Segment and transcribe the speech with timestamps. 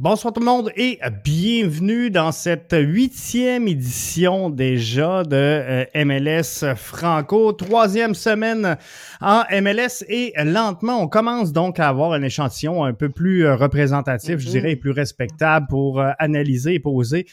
[0.00, 7.52] Bonsoir tout le monde et bienvenue dans cette huitième édition déjà de euh, MLS Franco.
[7.52, 8.78] Troisième semaine
[9.20, 13.56] en MLS et lentement, on commence donc à avoir un échantillon un peu plus euh,
[13.56, 17.26] représentatif, je dirais, et plus respectable pour euh, analyser et poser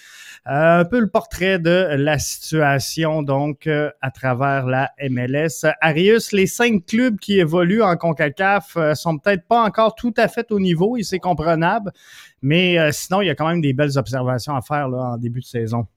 [0.50, 5.66] un peu le portrait de la situation donc à travers la MLS.
[5.82, 10.52] Arius, les cinq clubs qui évoluent en CONCACAF sont peut-être pas encore tout à fait
[10.52, 11.92] au niveau et c'est comprenable.
[12.42, 15.18] Mais euh, sinon, il y a quand même des belles observations à faire là, en
[15.18, 15.88] début de saison.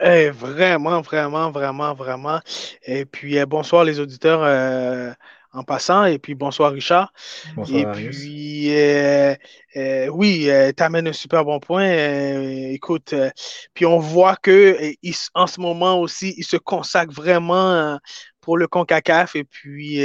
[0.00, 2.40] Eh, vraiment, vraiment, vraiment, vraiment.
[2.84, 5.12] Et puis, euh, bonsoir les auditeurs euh,
[5.52, 6.04] en passant.
[6.04, 7.12] Et puis, bonsoir Richard.
[7.56, 8.70] Bonsoir, et puis,
[10.10, 11.90] oui, tu amènes un super bon point.
[12.70, 13.14] écoute,
[13.74, 14.76] puis on voit que
[15.34, 17.98] en ce moment aussi, il se consacre vraiment
[18.40, 19.36] pour le CONCACAF.
[19.36, 20.00] Et puis,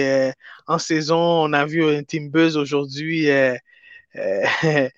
[0.68, 3.30] en saison, on a vu un Team Buzz aujourd'hui.
[4.16, 4.44] Euh,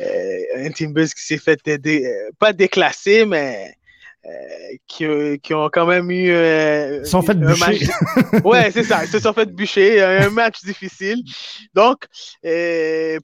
[0.00, 3.72] un Team Buzz qui s'est fait euh, pas déclasser, mais euh,
[4.86, 5.04] qui,
[5.42, 6.30] qui, ont quand même eu.
[6.30, 7.86] ils sont fait bûcher.
[8.44, 9.04] ouais, c'est ça.
[9.04, 10.02] Ils se sont fait bûcher.
[10.02, 11.22] Un match difficile.
[11.74, 12.06] Donc,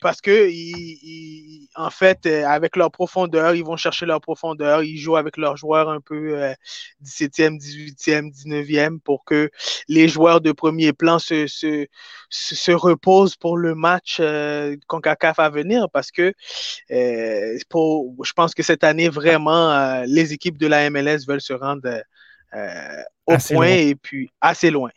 [0.00, 4.82] parce que, ils, en fait, avec leur profondeur, ils vont chercher leur profondeur.
[4.82, 6.38] Ils jouent avec leurs joueurs un peu
[7.04, 9.50] 17e, 18e, 19e pour que
[9.88, 11.86] les joueurs de premier plan se, se,
[12.30, 16.32] se reposent pour le match euh, CONCACAF à venir parce que
[17.68, 22.02] pour, je pense que cette année, vraiment, les équipes de la MLS veulent se rendre
[22.54, 24.90] euh, au point et puis assez loin.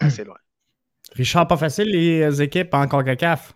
[0.00, 0.36] assez loin.
[1.12, 3.54] Richard, pas facile les équipes en CONCACAF?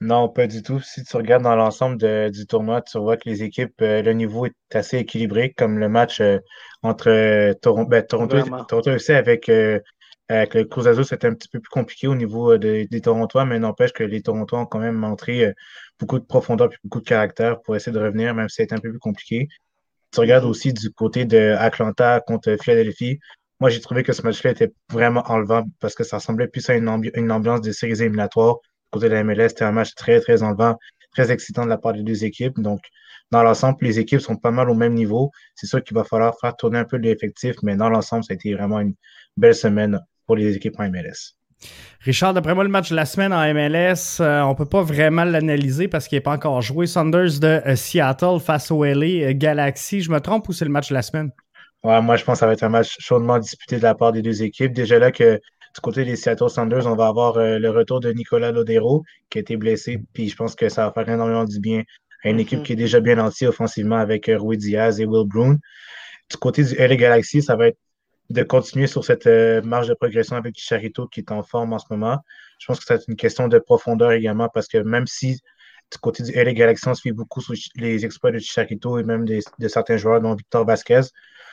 [0.00, 0.80] Non, pas du tout.
[0.80, 4.46] Si tu regardes dans l'ensemble du tournoi, tu vois que les équipes, euh, le niveau
[4.46, 6.38] est assez équilibré, comme le match euh,
[6.82, 8.36] entre Toronto, ben, Toronto,
[8.68, 9.48] Toronto aussi avec,
[10.28, 13.60] avec le Cruz Azul, c'était un petit peu plus compliqué au niveau des Torontois, mais
[13.60, 15.52] n'empêche que les Torontois ont quand même montré
[16.00, 18.78] beaucoup de profondeur et beaucoup de caractère pour essayer de revenir, même si c'est un
[18.78, 19.46] peu plus compliqué
[20.12, 23.18] tu regardes aussi du côté de Atlanta contre Philadelphie,
[23.62, 26.74] moi, j'ai trouvé que ce match-là était vraiment enlevant parce que ça ressemblait plus à
[26.74, 28.56] une, ambiance de séries éliminatoires.
[28.90, 30.76] Côté de la MLS, c'était un match très, très enlevant,
[31.12, 32.58] très excitant de la part des deux équipes.
[32.58, 32.80] Donc,
[33.30, 35.30] dans l'ensemble, les équipes sont pas mal au même niveau.
[35.54, 38.34] C'est sûr qu'il va falloir faire tourner un peu l'effectif, mais dans l'ensemble, ça a
[38.34, 38.94] été vraiment une
[39.36, 41.36] belle semaine pour les équipes en MLS.
[42.04, 44.82] Richard, d'après moi, le match de la semaine en MLS, on euh, on peut pas
[44.82, 46.88] vraiment l'analyser parce qu'il n'est pas encore joué.
[46.88, 50.00] Saunders de euh, Seattle face au LA euh, Galaxy.
[50.00, 51.30] Je me trompe ou c'est le match de la semaine?
[51.84, 54.10] Ouais, moi, je pense que ça va être un match chaudement disputé de la part
[54.10, 54.72] des deux équipes.
[54.72, 58.50] Déjà là que du côté des Seattle Saunders, on va avoir le retour de Nicolas
[58.50, 60.00] Lodero qui a été blessé.
[60.12, 61.82] Puis je pense que ça va faire énormément du bien
[62.24, 62.62] à une équipe mm-hmm.
[62.64, 65.58] qui est déjà bien nantie offensivement avec Rui Diaz et Will Brown.
[66.30, 67.78] Du côté du LA Galaxy, ça va être
[68.32, 71.78] de continuer sur cette euh, marge de progression avec Chicharito qui est en forme en
[71.78, 72.18] ce moment.
[72.58, 75.40] Je pense que c'est une question de profondeur également parce que même si
[75.92, 79.04] du côté du LA Galaxy, on se fait beaucoup sur les exploits de Chicharito et
[79.04, 81.02] même de certains joueurs, dont Victor Vasquez,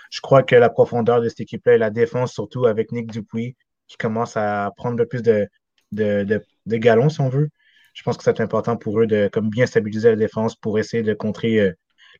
[0.09, 3.57] je crois que la profondeur de cette équipe-là et la défense, surtout avec Nick Dupuis,
[3.87, 5.49] qui commence à prendre le plus de,
[5.91, 7.49] de, galons, si on veut.
[7.93, 11.03] Je pense que c'est important pour eux de comme bien stabiliser la défense pour essayer
[11.03, 11.73] de contrer euh,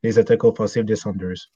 [0.03, 1.52] les attaques offensives des Saunders.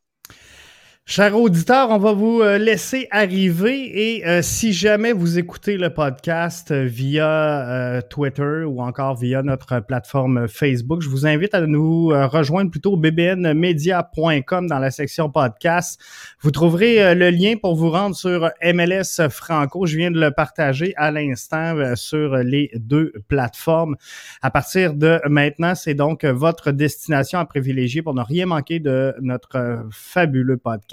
[1.05, 5.89] Chers auditeurs, on va vous euh, laisser arriver et euh, si jamais vous écoutez le
[5.89, 12.07] podcast euh, via Twitter ou encore via notre plateforme Facebook, je vous invite à nous
[12.07, 15.99] rejoindre plutôt bbnmedia.com dans la section podcast.
[16.39, 19.85] Vous trouverez le lien pour vous rendre sur MLS Franco.
[19.85, 23.97] Je viens de le partager à l'instant sur les deux plateformes.
[24.41, 29.13] À partir de maintenant, c'est donc votre destination à privilégier pour ne rien manquer de
[29.21, 30.92] notre fabuleux podcast.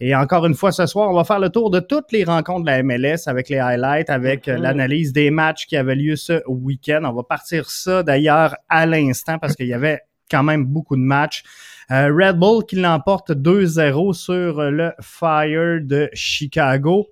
[0.00, 2.64] Et encore une fois, ce soir, on va faire le tour de toutes les rencontres
[2.64, 4.60] de la MLS avec les highlights, avec euh, mm-hmm.
[4.60, 7.02] l'analyse des matchs qui avaient lieu ce week-end.
[7.04, 10.00] On va partir ça d'ailleurs à l'instant parce qu'il y avait
[10.30, 11.42] quand même beaucoup de matchs.
[11.90, 17.06] Euh, Red Bull qui l'emporte 2-0 sur le Fire de Chicago.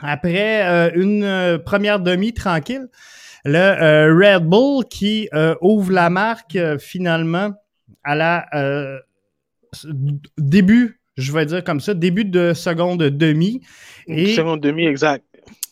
[0.00, 2.88] Après euh, une première demi tranquille,
[3.44, 5.28] le Red Bull qui
[5.60, 7.52] ouvre la marque finalement
[8.04, 8.46] à la
[10.36, 13.60] début je vais dire comme ça, début de seconde demi.
[14.06, 15.24] Et, seconde demi, exact.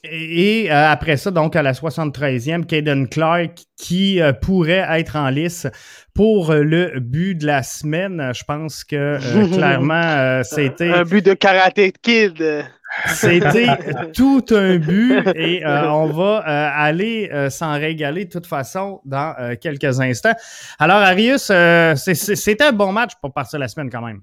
[0.05, 5.31] Et, euh, après ça, donc à la 73e, Caden Clark qui euh, pourrait être en
[5.31, 5.67] lice
[6.15, 8.33] pour le but de la semaine.
[8.35, 10.91] Je pense que euh, clairement, c'était...
[10.91, 12.65] Un but de karaté kid.
[13.07, 13.67] C'était
[14.15, 20.35] tout un but et on va aller s'en régaler de toute façon dans quelques instants.
[20.79, 21.53] Alors, Arius,
[21.97, 24.21] c'était un bon match pour partir la semaine quand même.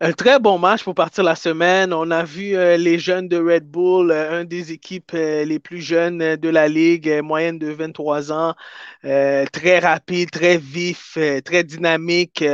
[0.00, 1.92] Un très bon match pour partir la semaine.
[1.92, 5.58] On a vu euh, les jeunes de Red Bull, euh, un des équipes euh, les
[5.58, 8.54] plus jeunes de la ligue, moyenne de 23 ans,
[9.52, 12.44] très rapide, très vif, très dynamique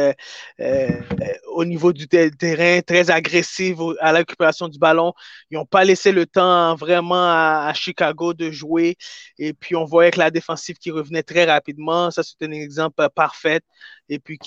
[1.52, 4.24] au niveau du terrain, très agressif à la
[4.68, 5.12] du ballon.
[5.50, 8.96] Ils n'ont pas laissé le temps vraiment à, Chicago de jouer.
[9.38, 13.08] Et puis, on voyait que la défensive qui revenait très rapidement, ça c'est un exemple
[13.14, 13.60] parfait
[14.08, 14.38] et puis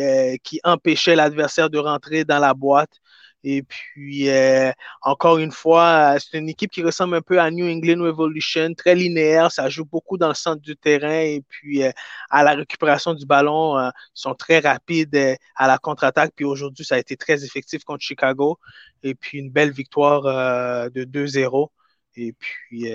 [0.00, 2.92] euh, qui empêchait l'adversaire de rentrer dans la boîte.
[3.42, 4.70] Et puis, euh,
[5.02, 8.94] encore une fois, c'est une équipe qui ressemble un peu à New England Revolution, très
[8.94, 11.90] linéaire, ça joue beaucoup dans le centre du terrain et puis euh,
[12.28, 15.16] à la récupération du ballon, ils sont très rapides
[15.56, 16.32] à la contre-attaque.
[16.36, 18.58] Puis aujourd'hui, ça a été très effectif contre Chicago.
[19.02, 20.22] Et puis, une belle victoire
[20.90, 21.70] de 2-0.
[22.16, 22.90] Et puis,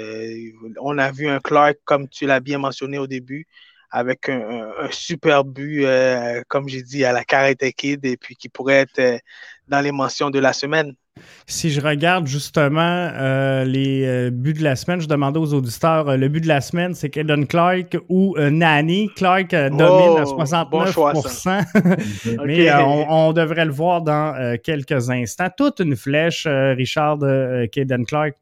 [0.79, 3.47] on a vu un Clark, comme tu l'as bien mentionné au début,
[3.91, 8.49] avec un, super but, euh, comme j'ai dit, à la Karate Kid, et puis qui
[8.49, 9.17] pourrait être euh,
[9.67, 10.93] dans les mentions de la semaine.
[11.47, 16.27] Si je regarde justement euh, les buts de la semaine, je demandais aux auditeurs, le
[16.27, 19.09] but de la semaine, c'est Kaden Clark ou Nani.
[19.15, 25.47] Clark domine à 69%, mais on, devrait le voir dans quelques instants.
[25.55, 28.35] Toute une flèche, Richard, de Kaden Clark.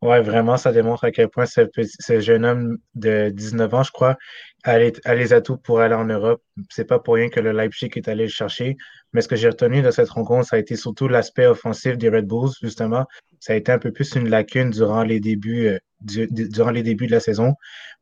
[0.00, 3.90] Oui, vraiment, ça démontre à quel point ce, ce jeune homme de 19 ans, je
[3.90, 4.16] crois,
[4.64, 6.42] a les, atouts pour aller en Europe.
[6.70, 8.76] C'est pas pour rien que le Leipzig est allé le chercher.
[9.12, 12.08] Mais ce que j'ai retenu de cette rencontre, ça a été surtout l'aspect offensif des
[12.08, 13.06] Red Bulls, justement.
[13.40, 17.54] Ça a été un peu plus une lacune durant les débuts, euh, de la saison.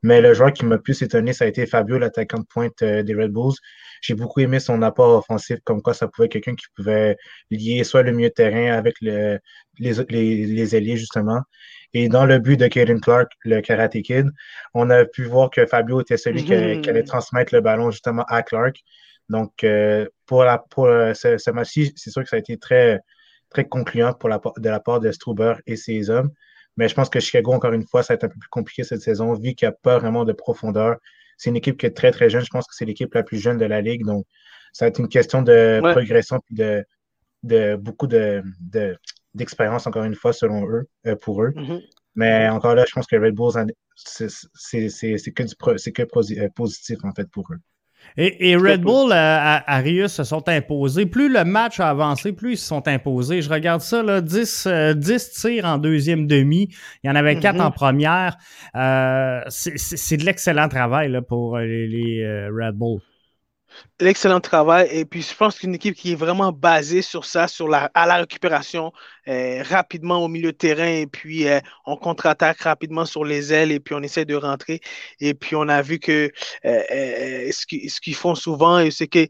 [0.02, 3.02] Mais le joueur qui m'a plus étonné, ça a été Fabio, l'attaquant de pointe euh,
[3.02, 3.54] des Red Bulls.
[4.02, 7.16] J'ai beaucoup aimé son apport offensif, comme quoi ça pouvait être quelqu'un qui pouvait
[7.50, 9.38] lier soit le milieu de terrain avec le,
[9.78, 11.40] les, les, les ailiers, justement.
[11.94, 14.30] Et dans le but de Kaden Clark, le Karate Kid,
[14.74, 17.04] on a pu voir que Fabio était celui qui, allait hmm.
[17.04, 18.76] transmettre le ballon justement à Clark.
[19.28, 23.00] Donc, euh, pour, la, pour euh, ce, match-ci, c'est sûr que ça a été très,
[23.50, 26.30] très concluant pour la, de la part de Struber et ses hommes.
[26.76, 28.84] Mais je pense que Chicago, encore une fois, ça va être un peu plus compliqué
[28.84, 30.96] cette saison, vu qu'il n'y a pas vraiment de profondeur.
[31.38, 32.44] C'est une équipe qui est très, très jeune.
[32.44, 34.04] Je pense que c'est l'équipe la plus jeune de la Ligue.
[34.04, 34.26] Donc,
[34.72, 36.84] ça va être une question de progression et de,
[37.42, 38.42] de beaucoup de,
[39.36, 41.52] d'expérience, encore une fois, selon eux, euh, pour eux.
[41.56, 41.82] Mm-hmm.
[42.16, 43.52] Mais encore là, je pense que Red Bulls,
[43.94, 44.26] c'est
[45.34, 47.58] que, du, que euh, positif, en fait, pour eux.
[48.16, 51.06] Et, Red Bull euh, Arius se sont imposés.
[51.06, 53.42] Plus le match a avancé, plus ils se sont imposés.
[53.42, 56.68] Je regarde ça, là, 10, 10 tirs en deuxième demi.
[57.02, 57.62] Il y en avait 4 mm-hmm.
[57.62, 58.36] en première.
[59.48, 63.00] c'est de l'excellent travail là, pour les Red Bull
[64.00, 64.88] l'excellent travail.
[64.90, 68.06] Et puis, je pense qu'une équipe qui est vraiment basée sur ça, sur la, à
[68.06, 68.92] la récupération,
[69.28, 73.72] euh, rapidement au milieu de terrain, et puis euh, on contre-attaque rapidement sur les ailes,
[73.72, 74.80] et puis on essaie de rentrer.
[75.20, 76.30] Et puis, on a vu que
[76.64, 79.26] euh, ce qu'ils font souvent, c'est que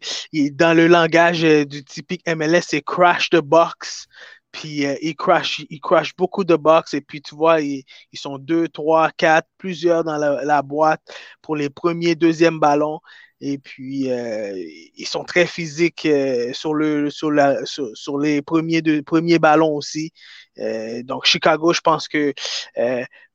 [0.53, 4.07] dans le langage du typique MLS, c'est crash the box.
[4.53, 7.85] Puis ils crash, ils crash beaucoup de box et puis tu vois, ils,
[8.15, 11.03] sont deux, trois, quatre, plusieurs dans la, boîte
[11.43, 13.01] pour les premiers, deuxièmes ballons.
[13.41, 14.53] Et puis, euh,
[14.97, 20.13] ils sont très physiques euh, sur, le, sur, la, sur, les premiers, premiers ballons aussi.
[20.59, 22.33] Euh, donc, Chicago, je pense que,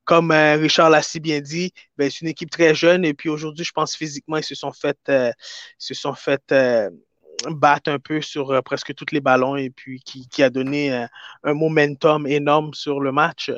[0.03, 3.05] comme Richard l'a si bien dit, ben, c'est une équipe très jeune.
[3.05, 4.98] Et puis aujourd'hui, je pense physiquement, ils se sont fait,
[5.77, 6.53] se sont fait
[7.50, 10.91] battre un peu sur presque tous les ballons et puis qui, qui a donné
[11.43, 13.51] un momentum énorme sur le match.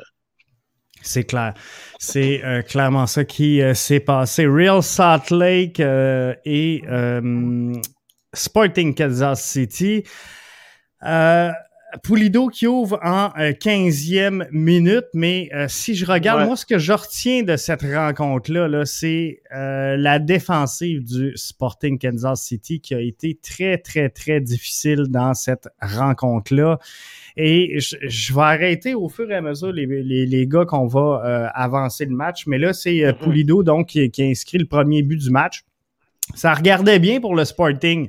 [1.04, 1.54] C'est clair.
[1.98, 4.46] C'est euh, clairement ça qui euh, s'est passé.
[4.46, 6.82] Real Salt Lake euh, et
[8.32, 10.02] Sporting Kansas City.
[12.02, 17.44] Poulido qui ouvre en 15e minute, mais si je regarde, moi, ce que je retiens
[17.44, 23.78] de cette rencontre-là, -là, c'est la défensive du Sporting Kansas City qui a été très,
[23.78, 26.80] très, très difficile dans cette rencontre-là.
[27.36, 31.48] Et je, vais arrêter au fur et à mesure les, les, gars qu'on va euh,
[31.52, 32.46] avancer le match.
[32.46, 33.18] Mais là, c'est euh, mm-hmm.
[33.18, 35.64] Poulido donc qui, qui, a inscrit le premier but du match.
[36.34, 38.08] Ça regardait bien pour le Sporting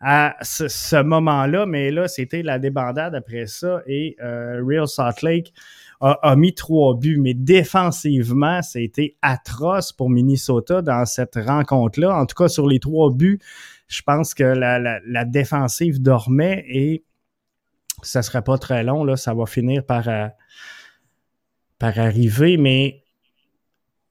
[0.00, 3.82] à ce, moment-là, mais là, c'était la débandade après ça.
[3.86, 5.52] Et euh, Real Salt Lake
[6.00, 12.14] a, mis trois buts, mais défensivement, c'était atroce pour Minnesota dans cette rencontre-là.
[12.14, 13.38] En tout cas, sur les trois buts,
[13.88, 17.04] je pense que la, la, la défensive dormait et
[18.02, 20.28] ça sera pas très long, là, ça va finir par, euh,
[21.78, 23.03] par arriver, mais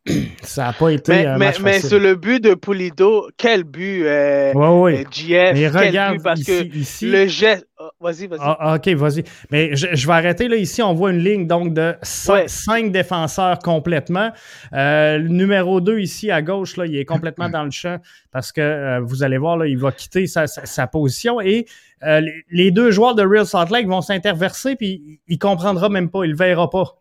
[0.43, 4.03] ça n'a pas été mais, un mais, mais sur le but de Pulido, quel but,
[4.05, 5.05] euh, ouais, ouais.
[5.09, 7.65] GF, quel but, parce que ici, le geste,
[7.99, 8.39] vas-y, vas-y.
[8.41, 9.23] Ah, ok, vas-y.
[9.49, 10.55] Mais je, vais arrêter là.
[10.55, 14.31] Ici, on voit une ligne donc de cinq, défenseurs complètement.
[14.73, 17.97] Euh, le numéro 2 ici à gauche, là, il est complètement dans le champ
[18.31, 21.65] parce que euh, vous allez voir, là, il va quitter sa, position et
[22.03, 26.09] euh, les, deux joueurs de Real Salt Lake vont s'interverser puis il, ne comprendra même
[26.09, 26.99] pas, il le verra pas.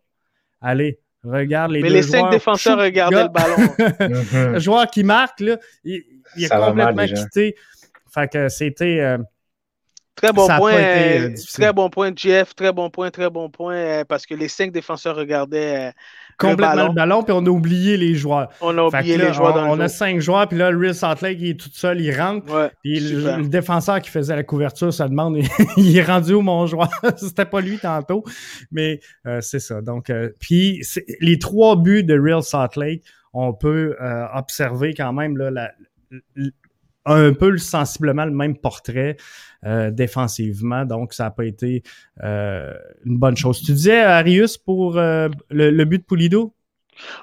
[0.61, 4.53] Allez, regarde les Mais les cinq défenseurs regardaient le ballon.
[4.53, 6.03] le joueur qui marque, là, il,
[6.37, 7.55] il est complètement quitté.
[8.13, 9.19] Fait que c'était.
[10.15, 10.75] Très bon point.
[10.75, 12.55] Euh, très bon point, Jeff.
[12.55, 13.75] Très bon point, très bon point.
[13.75, 15.93] Euh, parce que les cinq défenseurs regardaient.
[16.43, 17.23] Euh, complètement le ballon.
[17.23, 18.49] puis on a oublié les joueurs.
[18.61, 21.39] On a oublié les joueurs on, a cinq joueurs, puis là, le Real Salt Lake,
[21.41, 22.71] il est tout seul, il rentre.
[22.83, 25.39] puis le, défenseur qui faisait la couverture ça demande
[25.77, 26.89] il est rendu où mon joueur?
[27.17, 28.25] C'était pas lui tantôt,
[28.71, 29.01] mais
[29.41, 29.81] c'est ça.
[29.81, 30.83] Donc, puis
[31.21, 33.97] les trois buts de Real Salt Lake, on peut
[34.35, 35.71] observer quand même là, la,
[37.05, 39.17] un peu sensiblement le même portrait
[39.65, 40.85] euh, défensivement.
[40.85, 41.83] Donc, ça n'a pas été
[42.23, 43.63] euh, une bonne chose.
[43.63, 46.55] Tu disais, Arius, pour euh, le, but de Polido?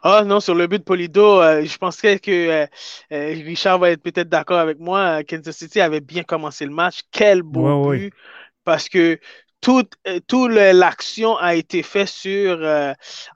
[0.03, 2.65] Ah non, sur le but de Polido, je penserais que
[3.11, 5.23] Richard va être peut-être d'accord avec moi.
[5.23, 7.01] Kansas City avait bien commencé le match.
[7.11, 8.13] Quel beau but!
[8.65, 9.19] Parce que
[9.61, 9.93] toute,
[10.27, 12.59] toute l'action a été faite sur,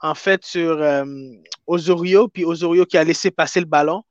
[0.02, 0.82] en fait, sur
[1.68, 4.04] Osorio, puis Osorio qui a laissé passer le ballon.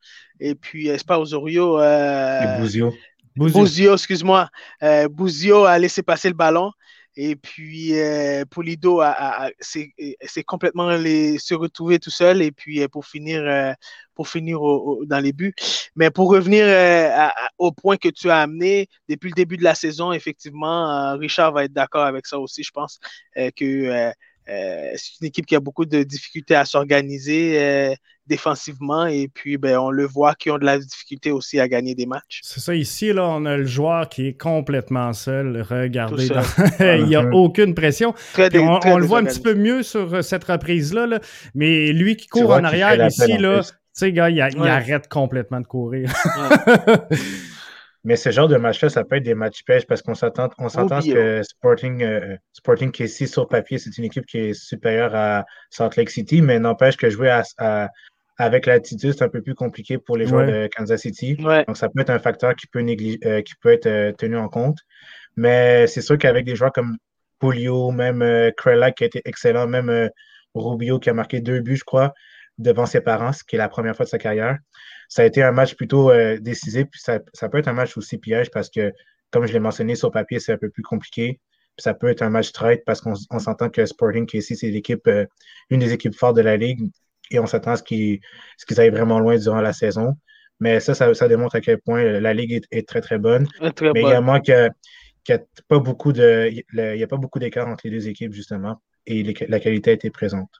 [0.44, 1.78] Et puis, c'est pas Osorio.
[1.78, 2.92] Euh, Bouzio.
[3.37, 4.50] Bouzio, excuse-moi.
[4.82, 6.72] Euh, Bouzio a laissé passer le ballon.
[7.14, 12.42] Et puis, euh, Polido a, s'est complètement les, se retrouvé tout seul.
[12.42, 13.72] Et puis, euh, pour finir, euh,
[14.16, 14.58] pour finir
[15.06, 15.54] dans les buts.
[15.94, 16.66] Mais pour revenir
[17.58, 21.64] au point que tu as amené, depuis le début de la saison, effectivement, Richard va
[21.64, 22.64] être d'accord avec ça aussi.
[22.64, 22.99] Je pense
[23.37, 24.12] que
[24.49, 27.94] euh, c'est une équipe qui a beaucoup de difficultés à s'organiser euh,
[28.32, 31.94] défensivement et puis ben, on le voit qu'ils ont de la difficulté aussi à gagner
[31.94, 32.40] des matchs.
[32.42, 35.60] C'est ça, ici, là, on a le joueur qui est complètement seul.
[35.68, 36.28] Regardez,
[36.80, 38.14] il n'y a aucune pression.
[38.38, 41.20] on, le voit un petit peu mieux sur euh, cette reprise-là,
[41.54, 45.66] mais lui qui court en arrière ici, là, tu sais, gars, il, arrête complètement de
[45.66, 46.10] courir.
[48.04, 50.68] Mais ce genre de match-là, ça peut être des matchs pêche parce qu'on s'entend on
[50.68, 55.44] s'entend que Sporting, euh, Sporting KC sur papier, c'est une équipe qui est supérieure à
[55.70, 57.90] Salt Lake City, mais n'empêche que jouer à,
[58.38, 61.36] avec l'attitude, c'est un peu plus compliqué pour les joueurs de Kansas City.
[61.36, 64.48] Donc, ça peut être un facteur qui peut, euh, qui peut être euh, tenu en
[64.48, 64.78] compte.
[65.36, 66.96] Mais c'est sûr qu'avec des joueurs comme
[67.38, 70.10] Polio, même euh, qui a été excellent, même
[70.54, 72.12] Rubio qui a marqué deux buts, je crois,
[72.58, 74.58] devant ses parents, ce qui est la première fois de sa carrière
[75.12, 76.86] ça a été un match plutôt euh, décisif.
[76.90, 78.94] Puis ça, peut être un match aussi piège parce que,
[79.30, 81.38] comme je l'ai mentionné sur papier, c'est un peu plus compliqué.
[81.76, 85.06] Puis ça peut être un match traite parce qu'on s'entend que Sporting KC, c'est l'équipe,
[85.08, 85.26] euh,
[85.68, 86.90] une des équipes fortes de la Ligue
[87.32, 88.20] et on s'attend à ce qu'ils
[88.78, 90.16] aillent vraiment loin durant la saison.
[90.60, 93.48] Mais ça, ça, démontre à quel point la Ligue est, très, très bonne.
[93.60, 94.70] Mais également qu'il
[95.28, 96.50] n'y a, pas beaucoup de.
[96.52, 99.94] Il y a pas beaucoup d'écart entre les deux équipes, justement, et la qualité a
[99.94, 100.50] été présente.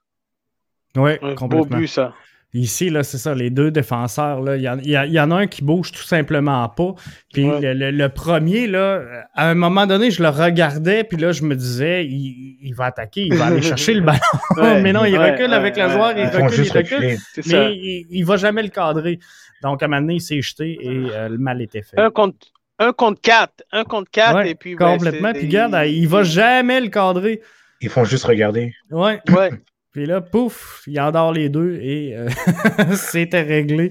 [0.97, 1.49] Oui, complètement.
[1.49, 2.15] Beau but, ça.
[2.55, 5.91] Ici, là, c'est ça, les deux défenseurs, là, il y, en a un qui bouge
[5.91, 6.95] tout simplement pas.
[7.33, 9.01] Puis le, premier, là,
[9.35, 13.23] à un moment donné, je le regardais, puis là, je me disais, il, va attaquer,
[13.23, 14.21] il va aller chercher le ballon.
[14.83, 17.17] mais non, il recule avec le joueur, il recule, il recule.
[17.47, 17.75] Mais
[18.11, 19.19] il, ne va jamais le cadrer.
[19.63, 21.99] Donc, à un moment donné, il s'est jeté et euh, le mal était fait.
[21.99, 22.37] Un contre,
[22.79, 23.65] un contre quatre.
[23.73, 24.77] Un contre quatre, et puis.
[24.77, 25.33] Complètement.
[25.33, 27.41] puis regarde, il va jamais le cadrer.
[27.81, 28.75] Ils font juste regarder.
[28.91, 29.21] Ouais.
[29.31, 29.51] Ouais.
[29.93, 32.29] Puis là, pouf, il endort les deux et euh,
[32.97, 33.91] c'était réglé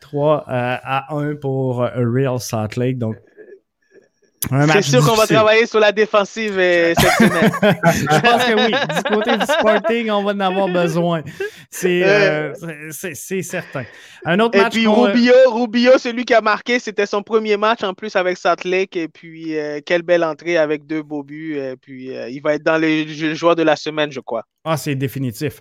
[0.00, 2.98] 3 euh, à 1 pour euh, Real Salt Lake.
[2.98, 3.16] Donc,
[4.72, 7.50] c'est sûr qu'on va travailler sur la défensive cette semaine.
[7.62, 8.74] Je pense que oui.
[8.96, 11.22] Du côté du Sporting, on va en avoir besoin.
[11.70, 13.84] C'est certain.
[14.24, 14.76] Un autre et match.
[14.76, 18.38] Et puis Rubio, Rubio, celui qui a marqué, c'était son premier match en plus avec
[18.38, 18.96] Salt Lake.
[18.96, 21.56] Et puis, quelle belle entrée avec deux beaux buts.
[21.56, 24.44] Et puis, il va être dans les joueurs de la semaine, je crois.
[24.64, 25.60] Ah, c'est définitif.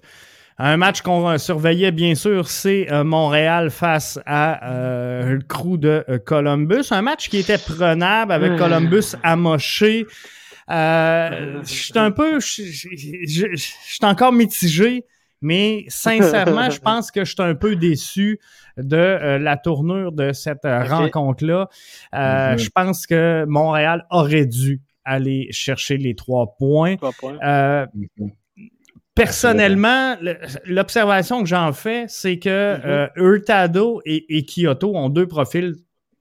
[0.57, 5.77] Un match qu'on euh, surveillait, bien sûr, c'est euh, Montréal face à euh, le crew
[5.77, 6.85] de Columbus.
[6.91, 10.05] Un match qui était prenable avec Columbus amoché.
[10.69, 12.39] je suis un peu.
[12.39, 15.05] Je suis encore mitigé,
[15.41, 18.39] mais sincèrement, je pense que je suis un peu déçu
[18.77, 21.67] de la tournure de cette rencontre-là.
[22.13, 22.57] Mm-hmm.
[22.59, 26.95] Je pense que Montréal aurait dû aller chercher les trois points.
[26.95, 27.37] Trois points.
[27.41, 28.31] Mm-hmm.
[29.15, 30.17] Personnellement,
[30.65, 32.85] l'observation que j'en fais, c'est que mm-hmm.
[32.85, 35.75] euh, Hurtado et, Kyoto ont deux profils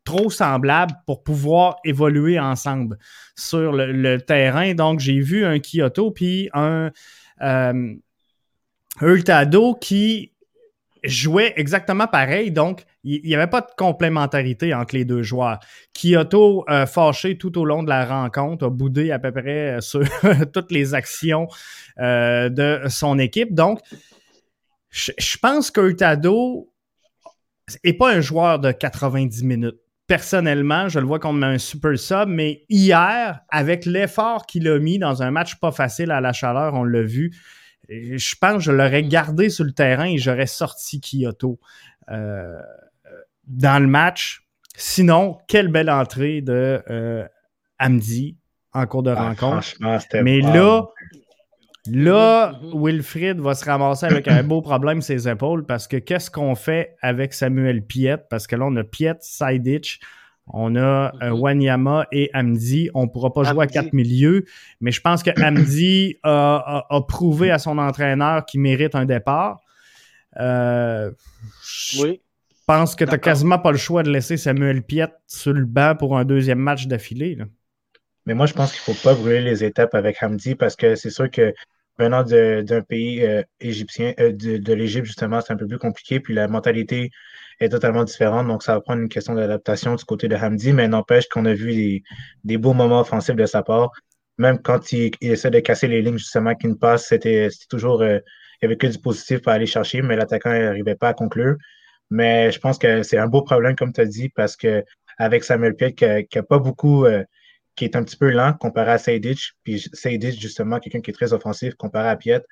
[0.04, 2.98] trop semblables pour pouvoir évoluer ensemble
[3.36, 4.74] sur le, terrain.
[4.74, 6.90] Donc, j'ai vu un Kyoto puis un
[7.40, 7.94] euh,
[9.00, 10.32] Hurtado qui
[11.04, 12.50] jouait exactement pareil.
[12.50, 15.58] Donc, il n'y avait pas de complémentarité entre les deux joueurs.
[15.92, 19.80] Kyoto, euh, fâché tout au long de la rencontre, a boudé à peu près euh,
[19.80, 20.02] sur
[20.52, 21.48] toutes les actions
[21.98, 23.54] euh, de son équipe.
[23.54, 23.80] Donc,
[24.90, 26.72] je, pense qu'Hurtado
[27.84, 29.78] n'est pas un joueur de 90 minutes.
[30.06, 34.98] Personnellement, je le vois comme un super sub, mais hier, avec l'effort qu'il a mis
[34.98, 37.34] dans un match pas facile à la chaleur, on l'a vu,
[37.88, 41.58] je pense que je l'aurais gardé sur le terrain et j'aurais sorti Kyoto.
[42.10, 42.60] Euh,
[43.46, 44.46] dans le match.
[44.76, 47.26] Sinon, quelle belle entrée de euh,
[47.78, 48.36] Amdi
[48.72, 49.74] en cours de ah, rencontre.
[50.22, 50.86] Mais là,
[51.90, 52.82] là, mhm.
[52.82, 56.96] Wilfried va se ramasser avec un beau problème ses épaules parce que qu'est-ce qu'on fait
[57.00, 58.18] avec Samuel Piet?
[58.30, 60.00] Parce que là, on a Piet, Sidich,
[60.46, 61.40] on a euh, mhm.
[61.40, 62.90] Wanyama et Amdi.
[62.94, 64.44] On ne pourra pas jouer à quatre milieux,
[64.80, 69.60] mais je pense que Amdi a, prouvé à son entraîneur qu'il mérite un départ.
[70.38, 71.10] Euh,
[72.00, 72.20] oui
[72.66, 75.94] pense que tu n'as quasiment pas le choix de laisser Samuel Piet sur le banc
[75.96, 77.36] pour un deuxième match d'affilée.
[78.26, 80.94] Mais moi, je pense qu'il ne faut pas brûler les étapes avec Hamdi parce que
[80.94, 81.52] c'est sûr que
[81.98, 86.20] venant d'un pays euh, égyptien, euh, de, l'Égypte, justement, c'est un peu plus compliqué.
[86.20, 87.10] Puis la mentalité
[87.60, 88.46] est totalement différente.
[88.46, 90.72] Donc, ça va prendre une question d'adaptation du côté de Hamdi.
[90.72, 92.02] Mais n'empêche qu'on a vu
[92.44, 93.90] des, beaux moments offensifs de sa part.
[94.38, 98.02] Même quand il, essaie de casser les lignes, justement, qu'il passe, c'était toujours.
[98.02, 98.18] Euh,
[98.62, 101.56] il n'y avait que du positif pour aller chercher, mais l'attaquant n'arrivait pas à conclure.
[102.10, 104.84] Mais je pense que c'est un beau problème, comme tu as dit, parce que
[105.18, 107.24] avec Samuel Piet, qui n'a pas beaucoup, euh,
[107.76, 111.14] qui est un petit peu lent comparé à Seydich, puis Seydich, justement, quelqu'un qui est
[111.14, 112.42] très offensif comparé à Piet,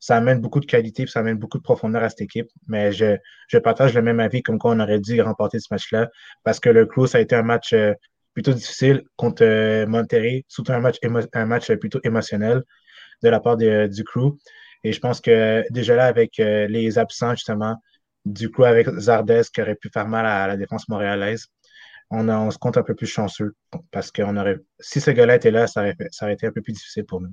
[0.00, 2.48] ça amène beaucoup de qualité, puis ça amène beaucoup de profondeur à cette équipe.
[2.68, 3.16] Mais je,
[3.48, 6.08] je partage le même avis, comme quoi on aurait dû remporter ce match-là,
[6.44, 7.94] parce que le Crew, ça a été un match euh,
[8.34, 10.98] plutôt difficile contre euh, Monterrey, surtout un match,
[11.32, 12.62] un match plutôt émotionnel
[13.22, 14.38] de la part du Crew.
[14.84, 17.76] Et je pense que déjà là, avec les absents, justement,
[18.24, 21.46] du coup, avec Zardes qui aurait pu faire mal à la défense montréalaise,
[22.10, 23.54] on, on se compte un peu plus chanceux
[23.90, 26.62] parce que aurait, si ce gars-là était là, ça aurait, ça aurait été un peu
[26.62, 27.32] plus difficile pour nous.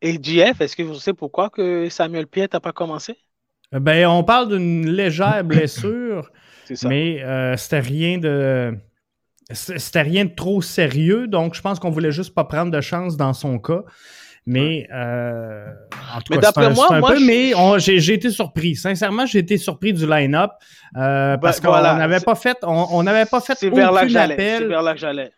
[0.00, 3.16] Et JF, est-ce que vous savez pourquoi que Samuel Piet n'a pas commencé?
[3.72, 6.30] Ben, on parle d'une légère blessure,
[6.84, 8.76] mais euh, c'était rien de.
[9.50, 13.16] C'était rien de trop sérieux, donc je pense qu'on voulait juste pas prendre de chance
[13.16, 13.82] dans son cas.
[14.48, 15.66] Mais euh,
[16.16, 18.76] en tout cas, c'est un, moi, peu, mais j'ai été surpris.
[18.76, 20.52] Sincèrement, j'ai été surpris du line-up
[20.96, 24.58] euh, ben, parce qu'on n'avait pas fait, on n'avait pas fait aucun vers appel.
[24.58, 25.30] C'est vers là que j'allais.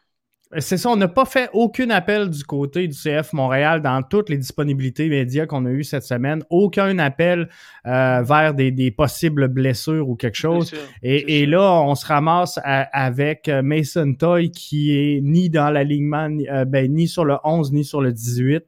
[0.59, 4.29] C'est ça, on n'a pas fait aucun appel du côté du CF Montréal dans toutes
[4.29, 6.45] les disponibilités médias qu'on a eues cette semaine.
[6.51, 7.49] Aucun appel
[7.87, 10.73] euh, vers des, possibles blessures ou quelque chose.
[11.03, 16.29] et, là, on se ramasse avec Mason Toy qui est ni dans l'alignement,
[16.67, 18.65] ben, ni sur le 11 ni sur le 18.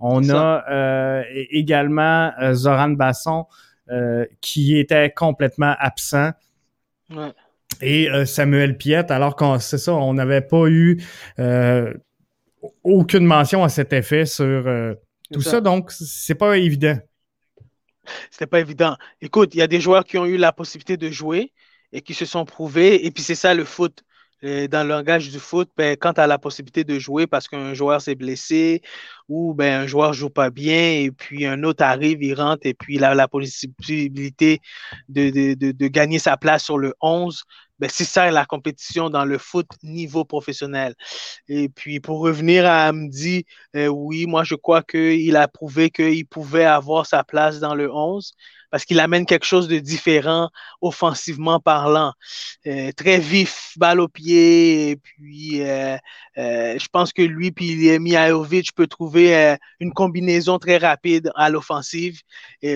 [0.00, 3.46] On a euh, également euh, Zoran Basson
[3.90, 6.30] euh, qui était complètement absent.
[7.82, 11.02] Et Samuel Piette, alors qu'on c'est ça, on n'avait pas eu
[12.84, 14.64] aucune mention à cet effet sur
[15.32, 15.60] tout ça.
[15.60, 16.98] donc c'est pas évident.
[18.30, 18.96] C'était pas évident.
[19.20, 21.52] Écoute, il y a des joueurs qui ont eu la possibilité de jouer
[21.92, 24.04] et qui se sont prouvés, et puis c'est ça le foot
[24.42, 27.74] dans le langage du foot, ben, quand tu as la possibilité de jouer parce qu'un
[27.74, 28.80] joueur s'est blessé
[29.28, 32.74] ou ben, un joueur joue pas bien et puis un autre arrive, il rentre et
[32.74, 34.60] puis il a la possibilité
[35.08, 37.44] de, de, de, gagner sa place sur le 11,
[37.78, 40.94] ben, c'est ça la compétition dans le foot niveau professionnel.
[41.48, 43.44] Et puis pour revenir à Amdi,
[43.76, 47.92] euh, oui, moi je crois qu'il a prouvé qu'il pouvait avoir sa place dans le
[47.92, 48.32] 11
[48.70, 52.12] parce qu'il amène quelque chose de différent offensivement parlant.
[52.66, 55.96] Euh, très vif, balle au pied, et puis euh,
[56.38, 62.20] euh, je pense que lui puis Mihajovic peut trouver une combinaison très rapide à l'offensive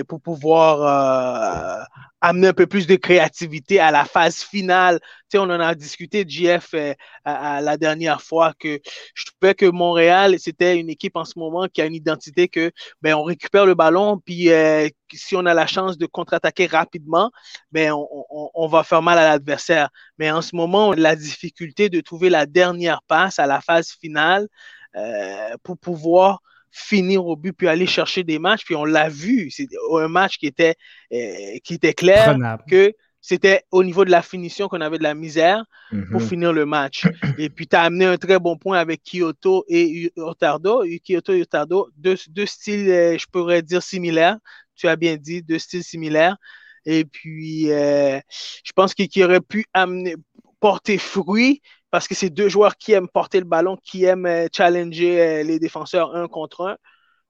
[0.07, 1.87] pour pouvoir
[2.25, 4.99] amener un peu plus de créativité à la phase finale.
[4.99, 8.79] Tu sais, on en a discuté, JF, euh, à, la dernière fois, que
[9.13, 12.71] je trouvais que Montréal, c'était une équipe en ce moment qui a une identité que,
[13.01, 17.31] ben, on récupère le ballon, puis euh, si on a la chance de contre-attaquer rapidement,
[17.71, 19.89] ben, on, va faire mal à l'adversaire.
[20.17, 23.61] Mais en ce moment, on a la difficulté de trouver la dernière passe à la
[23.61, 24.47] phase finale
[24.95, 26.41] euh, pour pouvoir
[26.75, 28.65] finir au but puis aller chercher des matchs.
[28.65, 30.75] Puis on l'a vu, c'est un match qui était,
[31.13, 32.37] euh, qui était clair
[32.69, 35.63] que c'était au niveau de la finition qu'on avait de la misère
[36.11, 36.27] pour mhm.
[36.27, 37.05] finir le match.
[37.39, 40.83] Et puis, tu as amené un très bon point avec Kyoto et Hurtado.
[41.03, 44.37] Kyoto et Hurtado, deux, deux styles, euh, je pourrais dire, similaires.
[44.75, 46.37] Tu as bien dit, deux styles similaires.
[46.85, 48.19] Et puis, euh,
[48.63, 50.15] je pense qu'il aurait pu amener,
[50.59, 51.61] porter fruit
[51.95, 55.43] parce que c'est deux joueurs qui aiment porter le ballon, qui aiment euh, challenger euh,
[55.43, 56.77] les défenseurs un contre un.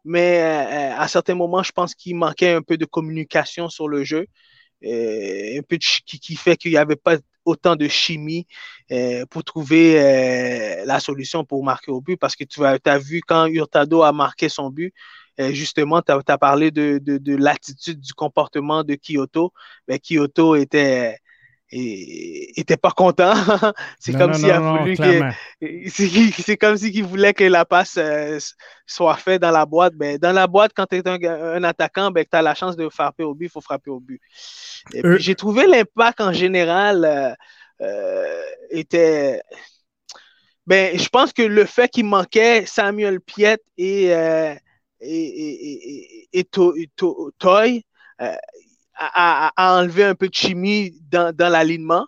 [0.05, 4.03] Mais euh, à certains moments, je pense qu'il manquait un peu de communication sur le
[4.03, 4.25] jeu.
[4.83, 8.47] un peu qui, fait qu'il n'y avait pas autant de chimie
[9.29, 14.01] pour trouver la solution pour marquer au but parce que tu as vu quand Hurtado
[14.01, 14.93] a marqué son but,
[15.37, 19.53] justement, tu as, parlé de, de, l'attitude, du comportement de Kyoto.
[19.87, 21.19] Mais Kyoto était,
[21.75, 23.33] était pas content.
[23.99, 24.95] c'est comme s'il a voulu
[25.89, 28.39] c'est comme s'il voulait que la passe euh,
[28.85, 29.93] soit faite dans la boîte.
[29.95, 32.87] Ben, dans la boîte, quand tu es un, attaquant, ben, tu as la chance de
[32.89, 34.21] frapper au but, il faut frapper au but.
[34.95, 35.17] Euh.
[35.17, 37.35] j'ai trouvé l'impact en général
[37.81, 39.41] euh, était.
[40.65, 44.05] Ben, je pense que le fait qu'il manquait Samuel Piet et,
[45.01, 47.85] et, et, Toy
[48.95, 52.05] à, enlever un peu de chimie dans, dans l'alignement.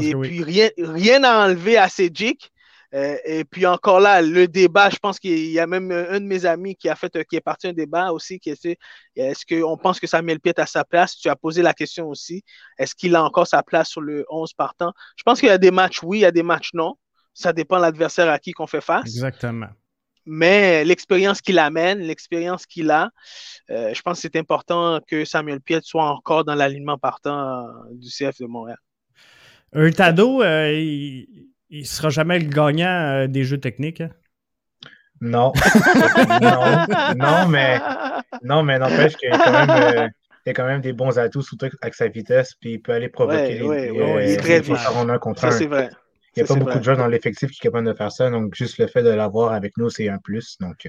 [0.00, 2.52] Et puis rien, rien à enlever à Cedric.
[2.94, 6.24] Euh, et puis encore là, le débat, je pense qu'il y a même un de
[6.24, 8.78] mes amis qui a fait, qui est parti un débat aussi, qui était
[9.14, 11.14] est-ce qu'on pense que Samuel Piet a sa place?
[11.16, 12.42] Tu as posé la question aussi.
[12.78, 14.92] Est-ce qu'il a encore sa place sur le 11 partant?
[15.16, 16.94] Je pense qu'il y a des matchs oui, il y a des matchs non.
[17.34, 19.04] Ça dépend de l'adversaire à qui qu'on fait face.
[19.04, 19.68] Exactement
[20.28, 23.10] mais l'expérience qu'il amène, l'expérience qu'il a,
[23.70, 27.72] euh, je pense que c'est important que Samuel Piet soit encore dans l'alignement partant euh,
[27.92, 28.78] du CF de Montréal.
[29.74, 34.02] Hurtado, euh, il ne sera jamais le gagnant des jeux techniques.
[34.02, 34.10] Hein?
[35.20, 35.52] Non.
[36.42, 36.86] non.
[37.16, 37.80] Non, mais
[38.42, 40.80] non, mais n'empêche qu'il y a quand même.
[40.80, 44.24] des bons atouts, surtout avec sa vitesse, puis il peut aller provoquer ouais, les, ouais,
[44.24, 44.76] il est très vite.
[45.36, 45.90] Ça, c'est vrai.
[46.38, 48.30] Il n'y a pas beaucoup de joueurs dans l'effectif qui sont capables de faire ça.
[48.30, 50.56] Donc, juste le fait de l'avoir avec nous, c'est un plus.
[50.60, 50.88] Donc,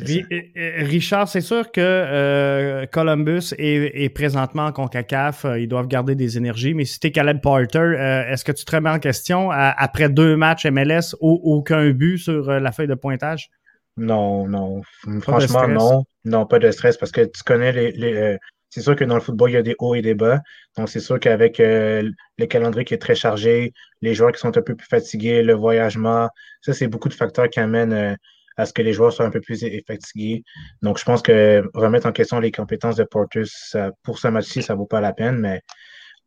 [0.00, 5.44] euh, Richard, c'est sûr que euh, Columbus est, présentement en CONCACAF.
[5.44, 6.72] Euh, ils doivent garder des énergies.
[6.72, 10.36] Mais si tu es Caleb Porter, est-ce que tu te remets en question après deux
[10.36, 13.50] matchs MLS, aucun but sur la feuille de pointage?
[13.98, 14.80] Non, non.
[15.20, 16.04] Franchement, non.
[16.24, 18.38] Non, pas de stress parce que tu connais les,
[18.72, 20.40] c'est sûr que dans le football, il y a des hauts et des bas.
[20.78, 24.56] Donc, c'est sûr qu'avec euh, le calendrier qui est très chargé, les joueurs qui sont
[24.56, 26.30] un peu plus fatigués, le voyagement,
[26.62, 28.14] ça, c'est beaucoup de facteurs qui amènent euh,
[28.56, 30.42] à ce que les joueurs soient un peu plus fatigués.
[30.80, 33.42] Donc, je pense que remettre en question les compétences de Porter
[34.02, 35.36] pour ce match-ci, ça ne vaut pas la peine.
[35.36, 35.60] Mais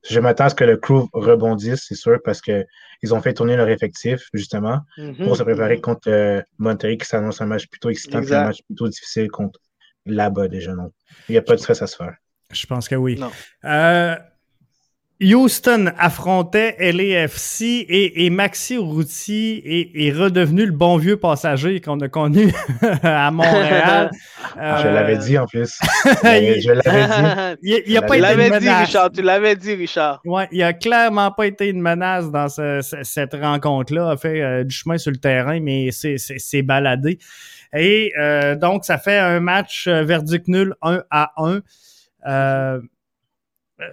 [0.07, 2.65] je m'attends à ce que le crew rebondisse, c'est sûr, parce qu'ils
[3.09, 4.81] ont fait tourner leur effectif, justement,
[5.17, 5.45] pour se mm-hmm.
[5.45, 9.59] préparer contre euh, Monterrey, qui s'annonce un match plutôt excitant, un match plutôt difficile contre
[10.05, 10.75] là-bas déjà.
[10.75, 10.91] Donc,
[11.27, 12.15] il n'y a pas de stress à se faire.
[12.51, 13.19] Je pense que oui.
[13.63, 14.15] Euh,
[15.21, 22.09] Houston affrontait LAFC et, et Maxi Routy est, redevenu le bon vieux passager qu'on a
[22.09, 22.53] connu
[23.01, 24.11] à Montréal.
[24.55, 25.79] Je l'avais dit en plus.
[26.03, 27.81] je l'avais dit.
[27.87, 28.87] Il, a pas été une menace.
[28.87, 30.21] Richard, tu l'avais dit, Richard.
[30.25, 34.09] Ouais, il a clairement pas été une menace dans cette rencontre-là.
[34.09, 37.19] Il a fait euh, du chemin sur le terrain, mais c'est baladé.
[37.73, 41.61] Et euh, donc, ça fait un match verdict nul 1 à 1.
[42.25, 42.81] Euh,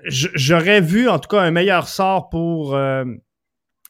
[0.04, 3.04] j'aurais vu en tout cas un meilleur sort pour euh,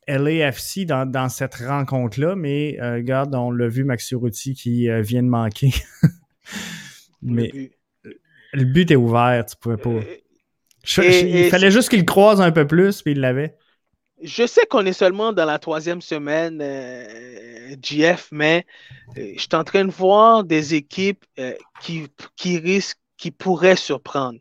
[0.09, 5.29] LAFC dans, cette rencontre-là, mais euh, regarde, on l'a vu, Maxi Routy qui vient de
[5.29, 5.73] manquer.
[7.23, 7.73] mais
[8.53, 8.91] le but.
[8.91, 10.01] est ouvert, tu pouvais pas.
[11.03, 13.57] il fallait juste qu'il croise un peu plus, puis il l'avait.
[14.23, 16.63] Je sais qu'on est seulement dans la troisième semaine,
[17.83, 18.67] GF, mais
[19.17, 21.25] je suis en train de voir des équipes
[21.83, 24.41] qui, qui risquent qui pourrait surprendre.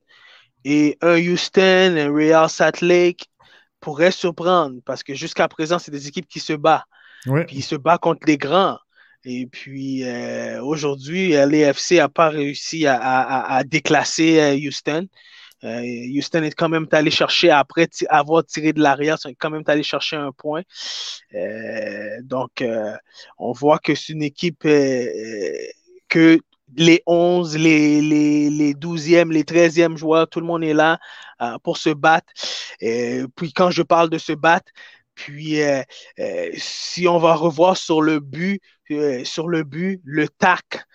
[0.66, 3.28] Et un Houston, un Real Salt Lake
[3.80, 6.82] pourrait surprendre parce que jusqu'à présent, c'est des équipes qui se battent.
[7.24, 8.80] Puis ils se battent contre les grands.
[9.24, 15.08] Et puis euh, aujourd'hui, l'AFC n'a pas réussi à, déclasser euh, Houston.
[15.64, 15.84] Euh,
[16.18, 19.84] Houston est quand même allé chercher, après avoir tiré de l'arrière, sont quand même allé
[19.84, 20.64] chercher un point.
[22.24, 22.64] donc,
[23.38, 26.40] on voit que c'est une équipe que
[26.76, 31.00] les 11, les, les, les 12e, les 13e joueurs, tout le monde est là
[31.42, 32.32] euh, pour se battre.
[32.80, 34.72] Et puis quand je parle de se battre,
[35.14, 35.82] puis euh,
[36.20, 38.62] euh, si on va revoir sur le but,
[39.24, 40.86] sur le but, le tac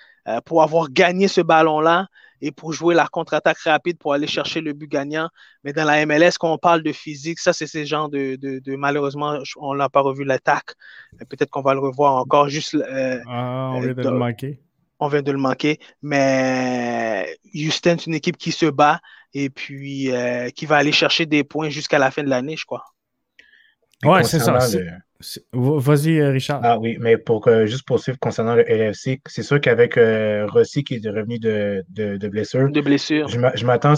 [0.44, 2.08] pour avoir gagné ce ballon-là
[2.42, 5.30] et pour jouer la contre-attaque rapide pour aller chercher le but gagnant.
[5.64, 8.76] Mais dans la MLS, quand on parle de physique, ça, c'est ces genres de, de,
[8.76, 10.74] malheureusement, on n'a pas revu l'attaque.
[11.30, 12.76] Peut-être qu'on va le revoir encore juste.
[13.26, 14.60] ah, on vient de le manquer
[14.98, 19.00] on vient de le manquer, mais Houston, c'est une équipe qui se bat
[19.34, 22.64] et puis euh, qui va aller chercher des points jusqu'à la fin de l'année, je
[22.64, 22.84] crois.
[24.04, 24.58] Ouais, c'est ça.
[25.52, 26.60] Vas-y, euh, Richard.
[26.62, 30.96] Ah oui, mais pour juste poursuivre concernant le LFC, c'est sûr qu'avec euh, Rossi qui
[30.96, 33.28] est revenu de, de, de blessure, de blessure.
[33.28, 33.96] je m'attends à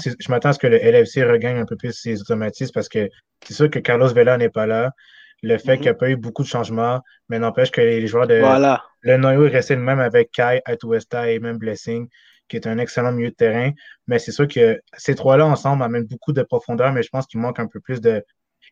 [0.52, 3.08] ce que le LFC regagne un peu plus ses automatismes parce que
[3.44, 4.92] c'est sûr que Carlos Vela n'est pas là
[5.42, 8.26] le fait qu'il n'y a pas eu beaucoup de changements, mais n'empêche que les joueurs
[8.26, 8.38] de.
[8.38, 8.82] Voilà.
[9.02, 12.08] Le noyau est resté le même avec Kai, Atuesta et même Blessing.
[12.48, 13.72] qui est un excellent milieu de terrain.
[14.06, 17.40] Mais c'est sûr que ces trois-là ensemble amènent beaucoup de profondeur, mais je pense qu'il
[17.40, 18.24] manque un peu plus de.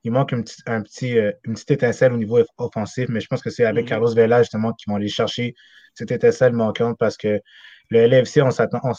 [0.04, 3.26] Il manque un petit, un petit, euh, une petite étincelle au niveau offensif, mais je
[3.28, 3.88] pense que c'est avec mm-hmm.
[3.88, 5.54] Carlos Vela, justement, qu'ils vont aller chercher
[5.94, 7.40] cette étincelle manquante parce que
[7.90, 8.50] le LFC, on,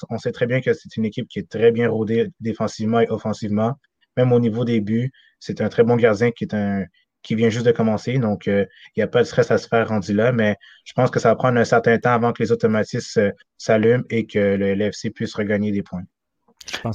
[0.10, 3.10] on, sait très bien que c'est une équipe qui est très bien rodée défensivement et
[3.10, 3.73] offensivement.
[4.15, 6.86] Même au niveau des buts, c'est un très bon gardien qui est un,
[7.23, 8.17] qui vient juste de commencer.
[8.17, 10.93] Donc, euh, il n'y a pas de stress à se faire rendu là, mais je
[10.93, 14.25] pense que ça va prendre un certain temps avant que les automatismes euh, s'allument et
[14.25, 16.03] que le LFC puisse regagner des points.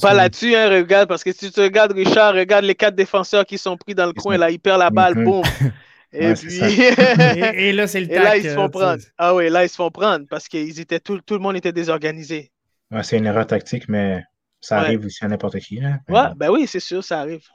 [0.00, 3.58] Pas là-dessus, hein, regarde, parce que si tu regardes, Richard, regarde les quatre défenseurs qui
[3.58, 5.24] sont pris dans le coin, là, ils perdent la balle, mm-hmm.
[5.24, 5.42] boum.
[6.12, 6.60] Et puis.
[6.60, 9.02] et, là, c'est le Et là, ils se font prendre.
[9.16, 11.72] Ah oui, là, ils se font prendre parce que étaient tout, tout le monde était
[11.72, 12.52] désorganisé.
[12.90, 14.22] Ouais, c'est une erreur tactique, mais
[14.60, 15.76] ça arrive aussi à n'importe qui.
[15.76, 16.00] Là.
[16.08, 17.46] Ouais, ben oui, c'est sûr, ça arrive.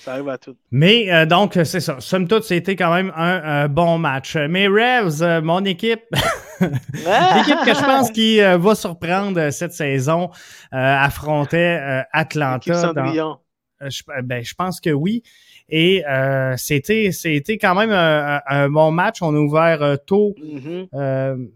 [0.00, 0.56] Ça arrive à tout.
[0.70, 1.96] Mais euh, donc, c'est ça.
[2.00, 4.36] Somme toute, c'était quand même un, bon match.
[4.36, 6.02] Mais Revs, euh, mon équipe,
[6.60, 10.30] l'équipe que je pense qui euh, va surprendre cette saison,
[10.70, 12.92] affrontait Atlanta.
[12.92, 13.40] Dans,
[13.88, 15.22] je, ben, je pense que oui.
[15.68, 16.02] Et
[16.56, 19.22] c'était, c'était quand même un, bon match.
[19.22, 20.34] On a ouvert tôt.
[20.38, 21.48] Mm-hmm.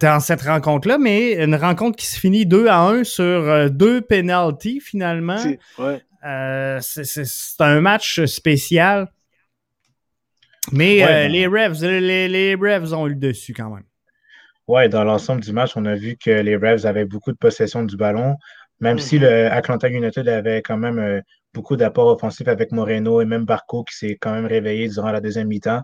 [0.00, 4.80] dans cette rencontre-là, mais une rencontre qui se finit 2 à 1 sur deux penalties
[4.80, 5.38] finalement.
[5.78, 6.02] Ouais.
[6.24, 9.08] Euh, c'est un match spécial.
[10.70, 13.84] Mais euh, les Revs, les, les Revs ont eu le dessus quand même.
[14.68, 17.82] Ouais, dans l'ensemble du match, on a vu que les Revs avaient beaucoup de possession
[17.82, 18.36] du ballon,
[18.80, 19.22] même si mhm.
[19.22, 21.20] le Atlanta United avait quand même euh,
[21.52, 25.20] beaucoup d'apports offensifs avec Moreno et même Barco qui s'est quand même réveillé durant la
[25.20, 25.82] deuxième mi-temps.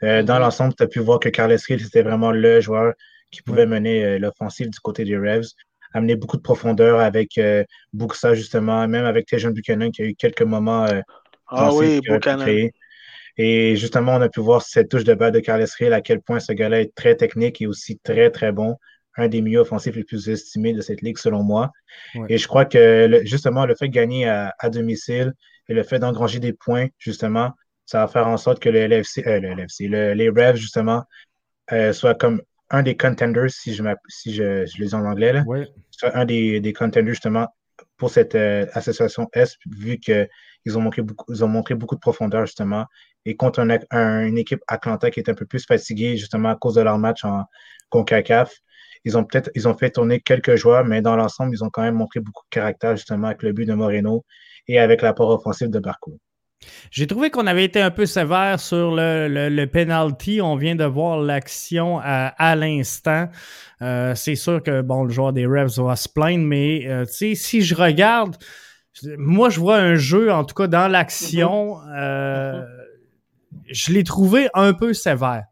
[0.00, 0.40] Dans mhm.
[0.40, 2.94] l'ensemble, tu as pu voir que Carles Hill, c'était vraiment le joueur
[3.30, 5.50] qui pouvait mener l'offensive du côté des Revs
[5.94, 10.14] amener beaucoup de profondeur avec euh, Buxa, justement, même avec Tejan Buchanan qui a eu
[10.14, 10.84] quelques moments.
[10.84, 11.00] Euh,
[11.48, 12.70] ah oui, Buchanan.
[13.36, 16.20] Et justement, on a pu voir cette touche de balle de Carles Hill, à quel
[16.20, 18.76] point ce gars-là est très technique et aussi très, très bon.
[19.16, 21.70] Un des milieux offensifs les plus estimés de cette ligue, selon moi.
[22.28, 25.32] Et je crois que justement, le fait de gagner à, domicile
[25.68, 27.52] et le fait d'engranger des points, justement,
[27.86, 31.04] ça va faire en sorte que le LFC, euh, le LFC, les Revs, justement,
[31.72, 35.32] euh, soient comme un des contenders, si je, si je, je le dis en anglais,
[35.32, 35.44] là,
[36.02, 36.74] un des, des,
[37.06, 37.48] justement
[37.96, 40.28] pour cette euh, association S, vu qu'ils
[40.76, 42.86] ont, montré beaucoup, ont beaucoup de profondeur justement.
[43.24, 46.82] Et contre une équipe Atlanta qui est un peu plus fatiguée justement à cause de
[46.82, 47.44] leur match en
[47.90, 48.52] CONCACAF,
[49.04, 51.82] ils ont peut-être ils ont fait tourner quelques joueurs, mais dans l'ensemble, ils ont quand
[51.82, 54.24] même montré beaucoup de caractère justement avec le but de Moreno
[54.68, 56.18] et avec l'apport offensif de Barco.
[56.90, 60.40] J'ai trouvé qu'on avait été un peu sévère sur le, le, penalty.
[60.40, 63.28] On vient de voir l'action à, l'instant.
[63.82, 67.62] Euh, c'est sûr que bon, le joueur des Revs va se plaindre, mais euh, si
[67.62, 68.36] je regarde,
[69.18, 71.96] moi je vois un jeu, en tout cas dans l'action, mm-hmm.
[71.96, 72.62] euh,
[73.66, 75.44] je l'ai trouvé un peu sévère.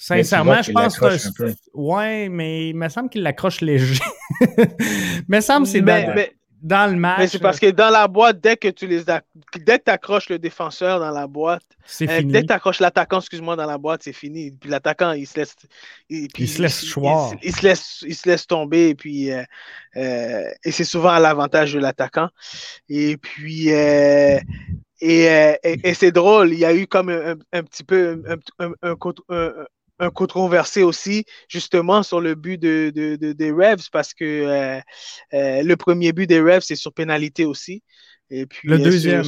[0.00, 1.54] Sincèrement, je pense que.
[1.74, 4.02] Ouais, mais il me semble qu'il l'accroche léger.
[4.40, 6.14] il me semble que c'est dans
[6.62, 7.18] le match.
[7.18, 10.38] Mais c'est parce que dans la boîte, dès que tu les dès que accroches le
[10.38, 12.32] défenseur dans la boîte, c'est euh, fini.
[12.32, 14.50] dès que tu accroches l'attaquant, excuse-moi, dans la boîte, c'est fini.
[14.50, 15.56] Puis l'attaquant, il se laisse.
[16.08, 17.32] Il, puis, il se laisse choir.
[17.42, 18.90] Il, se laisse, il se laisse tomber.
[18.90, 19.42] Et puis euh,
[19.96, 22.28] euh, et c'est souvent à l'avantage de l'attaquant.
[22.88, 24.38] Et puis et,
[25.02, 28.22] et, c'est drôle, il y a eu comme un, un petit peu
[28.58, 28.94] un, un,
[30.00, 34.80] un controversé aussi, justement, sur le but de, des Revs, parce que euh,
[35.34, 37.82] euh, le premier but des Revs, c'est sur pénalité aussi.
[38.30, 39.22] Et puis, le euh, deuxième.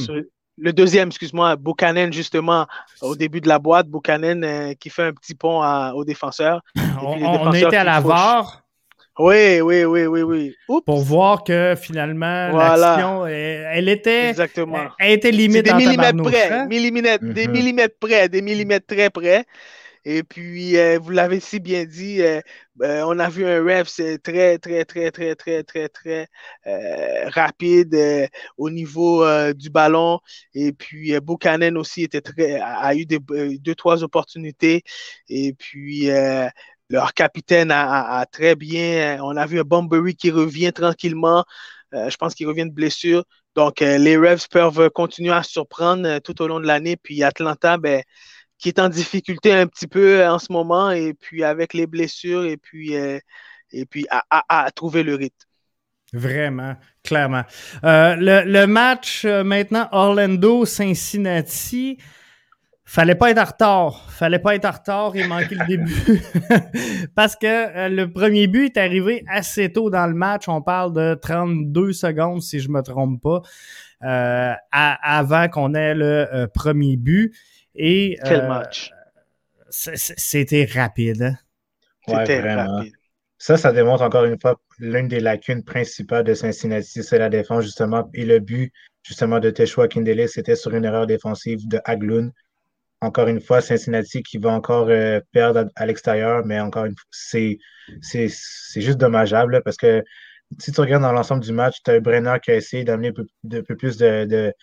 [0.57, 2.67] le deuxième, excuse-moi, Buchanan, justement,
[3.01, 6.61] au début de la boîte, Buchanan qui fait un petit pont au défenseur.
[7.01, 8.61] On, était à la VAR.
[9.19, 10.55] Oui, oui, oui, oui, oui.
[10.87, 14.29] Pour voir que finalement, l'action, elle, était.
[14.29, 14.87] Exactement.
[14.97, 16.65] Elle, était limite des millimètres près, hein?
[16.65, 17.51] millimètres, des mm-hmm.
[17.51, 19.45] millimètres près, des millimètres très près.
[20.05, 22.41] Et puis, euh, vous l'avez si bien dit, euh,
[22.75, 23.87] ben, on a vu un ref
[24.21, 26.27] très, très, très, très, très, très, très
[26.67, 30.19] euh, rapide au niveau du ballon.
[30.53, 34.83] Et puis, Buchanan aussi était très, a eu deux, trois opportunités.
[35.29, 36.09] Et puis,
[36.89, 39.19] leur capitaine a, très bien.
[39.23, 41.45] On a vu un Bombery qui revient tranquillement.
[41.93, 43.23] je pense qu'il revient de blessure.
[43.55, 46.97] Donc, les Revs peuvent continuer à surprendre tout au long de l'année.
[46.97, 48.03] Puis Atlanta, ben,
[48.63, 51.85] qui est en difficulté un petit peu euh, en ce moment, et puis avec les
[51.85, 53.19] blessures, et puis, euh,
[53.73, 55.35] et puis à, trouver le rythme.
[56.13, 57.43] Vraiment, clairement.
[57.83, 61.97] Euh, le, match maintenant, Orlando-Cincinnati,
[62.85, 64.09] fallait pas être en retard.
[64.09, 66.21] Fallait pas être en retard et manquer le début.
[67.15, 70.47] Parce que le premier but est arrivé assez tôt dans le match.
[70.47, 73.41] On parle de 32 secondes, si je me trompe pas,
[74.71, 77.33] avant qu'on ait le premier but.
[77.75, 78.91] Et, Quel euh, match!
[79.69, 81.23] C'était rapide.
[81.23, 81.37] Hein?
[82.07, 82.93] C'était rapide.
[83.37, 87.63] ça, ça démontre encore une fois l'une des lacunes principales de Cincinnati, c'est la défense,
[87.63, 88.09] justement.
[88.13, 92.31] Et le but, justement, de Teshua Kindele, c'était sur une erreur défensive de Haglund.
[93.01, 97.05] Encore une fois, Cincinnati qui va encore euh, perdre à, l'extérieur, mais encore une fois,
[97.11, 98.29] c'est
[98.75, 100.03] juste dommageable parce que
[100.59, 103.61] si tu regardes dans l'ensemble du match, tu as Brenner qui a essayé d'amener un
[103.63, 104.53] peu, plus de,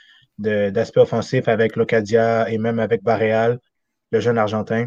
[0.40, 3.58] d'aspect offensif avec Locadia et même avec Barreal,
[4.10, 4.86] le jeune Argentin.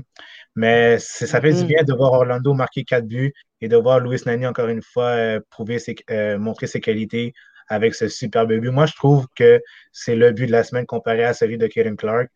[0.56, 1.68] Mais ça fait du mm.
[1.68, 5.10] bien de voir Orlando marquer quatre buts et de voir Louis Nani encore une fois
[5.10, 5.78] euh, prouver
[6.12, 7.34] euh, montrer ses qualités
[7.68, 8.70] avec ce superbe but.
[8.70, 9.62] Moi, je trouve que
[9.92, 12.30] c'est le but de la semaine comparé à celui de Kevin Clark.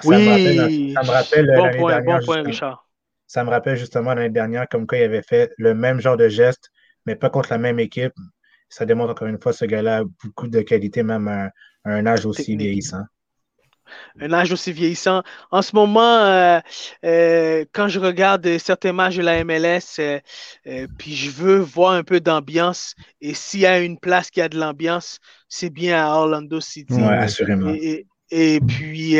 [0.00, 2.82] Ça oui, me rappelle, ça me rappelle l'année dernière.
[3.26, 6.28] Ça me rappelle justement l'année dernière comme quoi il avait fait le même genre de
[6.28, 6.70] geste,
[7.04, 8.14] mais pas contre la même équipe.
[8.68, 11.50] Ça démontre encore une fois ce gars-là a beaucoup de qualité, même
[11.86, 13.04] à, un âge aussi vieillissant
[14.20, 15.22] un âge aussi vieillissant.
[15.50, 16.58] En ce moment, euh,
[17.04, 20.20] euh, quand je regarde certains matchs de la MLS, euh,
[20.98, 24.48] puis je veux voir un peu d'ambiance, et s'il y a une place qui a
[24.48, 25.18] de l'ambiance,
[25.48, 26.94] c'est bien à Orlando City.
[26.94, 27.72] Oui, assurément.
[27.74, 29.16] Et, puis,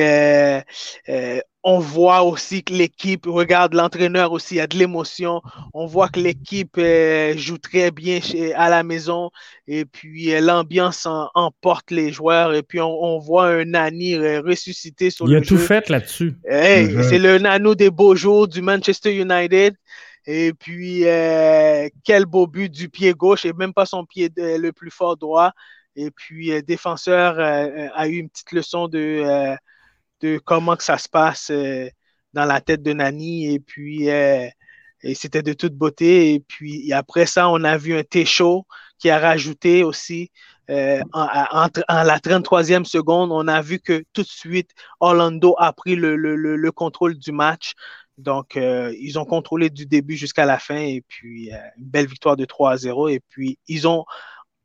[1.68, 5.42] on voit aussi que l'équipe, regarde l'entraîneur aussi, il y a de l'émotion.
[5.74, 8.20] On voit que l'équipe euh, joue très bien
[8.54, 9.30] à la maison
[9.66, 15.26] et puis euh, l'ambiance emporte les joueurs et puis on, voit un Nani ressuscité sur
[15.26, 16.36] le Il a tout fait là-dessus.
[16.48, 19.74] C'est le Nano des beaux jours du Manchester United.
[20.28, 24.70] Et puis, euh, quel beau but du pied gauche et même pas son pied le
[24.70, 25.52] plus fort droit.
[25.96, 29.56] Et puis, défenseur a eu une petite leçon de
[30.20, 31.88] de comment que ça se passe euh,
[32.32, 33.52] dans la tête de Nani.
[33.52, 34.48] Et puis, euh,
[35.14, 36.34] c'était de toute beauté.
[36.34, 38.66] Et puis, après ça, on a vu un T-Show
[38.98, 40.30] qui a rajouté aussi
[40.70, 45.94] euh, en, la 33e seconde, on a vu que tout de suite, Orlando a pris
[45.94, 47.74] le, contrôle du match.
[48.18, 52.46] Donc, ils ont contrôlé du début jusqu'à la fin et puis une belle victoire de
[52.46, 53.08] 3 à 0.
[53.08, 54.06] Et puis, ils ont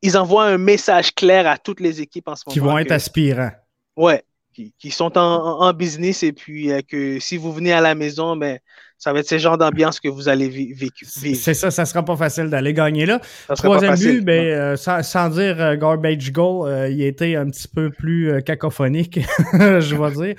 [0.02, 2.54] ils envoient un message clair à toutes les équipes en ce moment.
[2.54, 3.52] Qui vont être aspirants.
[3.96, 8.36] Ouais, qui, sont en, business et puis euh, que si vous venez à la maison,
[8.36, 8.60] ben,
[8.98, 10.88] ça va être ce genre d'ambiance que vous allez vivre.
[11.04, 13.20] C'est ça, ça sera pas facile d'aller gagner là.
[13.56, 18.44] Troisième but, ben, euh, sans, dire euh, garbage goal, il était un petit peu plus
[18.44, 19.20] cacophonique,
[19.54, 20.36] je vais dire.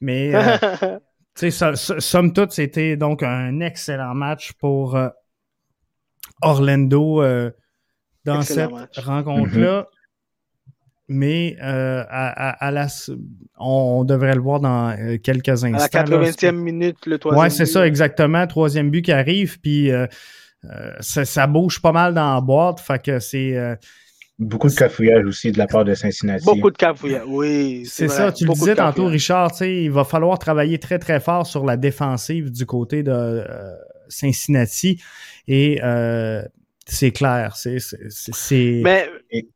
[0.00, 0.32] Mais
[1.98, 4.98] somme toute, c'était donc un excellent match pour
[6.42, 7.22] Orlando
[8.24, 9.82] dans cette rencontre-là.
[9.82, 10.00] Mm-hmm
[11.10, 12.86] mais euh, à, la,
[13.58, 15.98] on, devrait le voir dans euh, quelques instants.
[15.98, 17.44] À la 80e minute, le troisième.
[17.44, 18.46] Oui, c'est ça, exactement.
[18.46, 20.06] Troisième but qui arrive, puis euh,
[21.00, 22.78] ça, bouge pas mal dans la boîte.
[22.78, 23.76] Fait que c'est.
[24.38, 26.44] Beaucoup de cafouillage aussi de la part de Cincinnati.
[26.46, 27.82] Beaucoup de cafouillage, oui.
[27.86, 31.64] C'est ça, tu le disais tantôt, Richard, il va falloir travailler très, très fort sur
[31.66, 33.44] la défensive du côté de
[34.08, 35.02] Cincinnati.
[35.48, 35.80] Et
[36.90, 37.78] c'est clair, c'est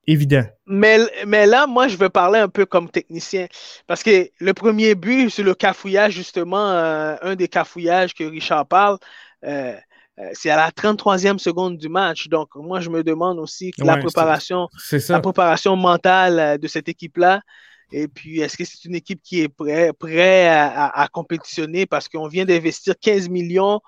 [0.07, 0.45] évident.
[0.67, 3.47] Mais, mais là, moi, je veux parler un peu comme technicien.
[3.89, 8.67] Parce que le premier but, c'est le cafouillage, justement, euh, un des cafouillages que Richard
[8.67, 8.99] parle.
[9.45, 9.75] Euh,
[10.21, 12.29] euh, c'est à la 33e seconde du match.
[12.29, 14.69] Donc, moi, je me demande aussi la préparation,
[15.09, 17.41] la préparation mentale de cette équipe-là.
[17.91, 21.85] Et puis, est-ce que c'est une équipe qui est prêt, prêt à, compétitionner?
[21.85, 23.81] Parce qu'on vient d'investir 15 millions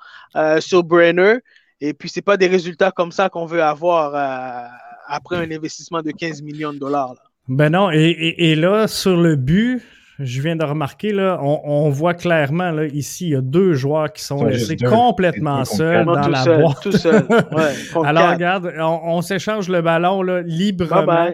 [0.59, 1.39] sur Brenner
[1.81, 4.67] et puis, ce n'est pas des résultats comme ça qu'on veut avoir euh,
[5.09, 7.15] après un investissement de 15 millions de dollars.
[7.49, 9.81] Ben non, et, là, sur le but,
[10.19, 14.13] je viens de remarquer, là, on, voit clairement, là, ici, il y a deux joueurs
[14.13, 16.81] qui sont laissés complètement seuls dans la boîte.
[16.83, 17.25] Tout seul.
[18.05, 21.31] Alors, regarde, on, s'échange le ballon là, librement.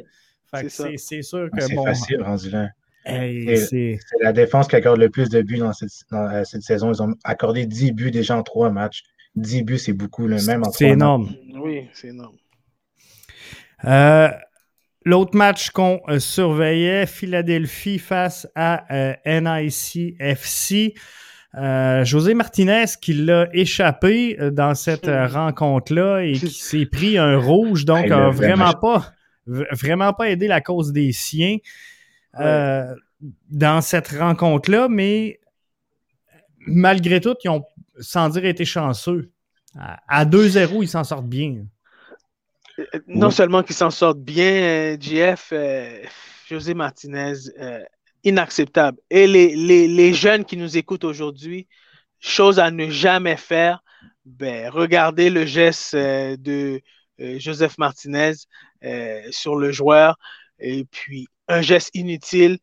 [0.53, 1.63] C'est sûr que.
[1.63, 2.69] C'est facile, rendu là.
[3.07, 6.93] c'est la défense qui accorde le plus de buts dans cette, dans euh, cette, saison.
[6.93, 9.03] Ils ont accordé 10 buts déjà en trois matchs.
[9.37, 11.35] 10 buts, c'est beaucoup, le même C'est énorme.
[11.55, 12.37] Oui, c'est énorme.
[13.85, 14.29] Euh,
[15.05, 20.95] l'autre match qu'on euh, surveillait, Philadelphie face à euh, NICFC.
[22.05, 28.07] José Martinez qui l'a échappé dans cette rencontre-là et qui s'est pris un rouge, donc
[28.07, 29.13] n'a vraiment pas,
[29.47, 31.59] vraiment pas aidé la cause des siens
[33.51, 35.41] dans cette rencontre-là, mais
[36.67, 37.65] malgré tout, ils ont
[38.03, 39.31] sans dire été chanceux.
[39.75, 41.65] À 2-0, ils s'en sortent bien.
[42.79, 46.07] Euh, non seulement qu'ils s'en sortent bien, JF, euh, euh,
[46.49, 47.35] José Martinez,
[48.25, 48.99] inacceptable.
[49.11, 51.67] Et les, jeunes qui nous écoutent aujourd'hui,
[52.21, 53.83] chose à ne jamais faire,
[54.25, 56.81] ben, regardez le geste de
[57.19, 58.35] Joseph Martinez
[59.31, 60.19] sur le joueur.
[60.59, 62.59] Et puis, un geste inutile.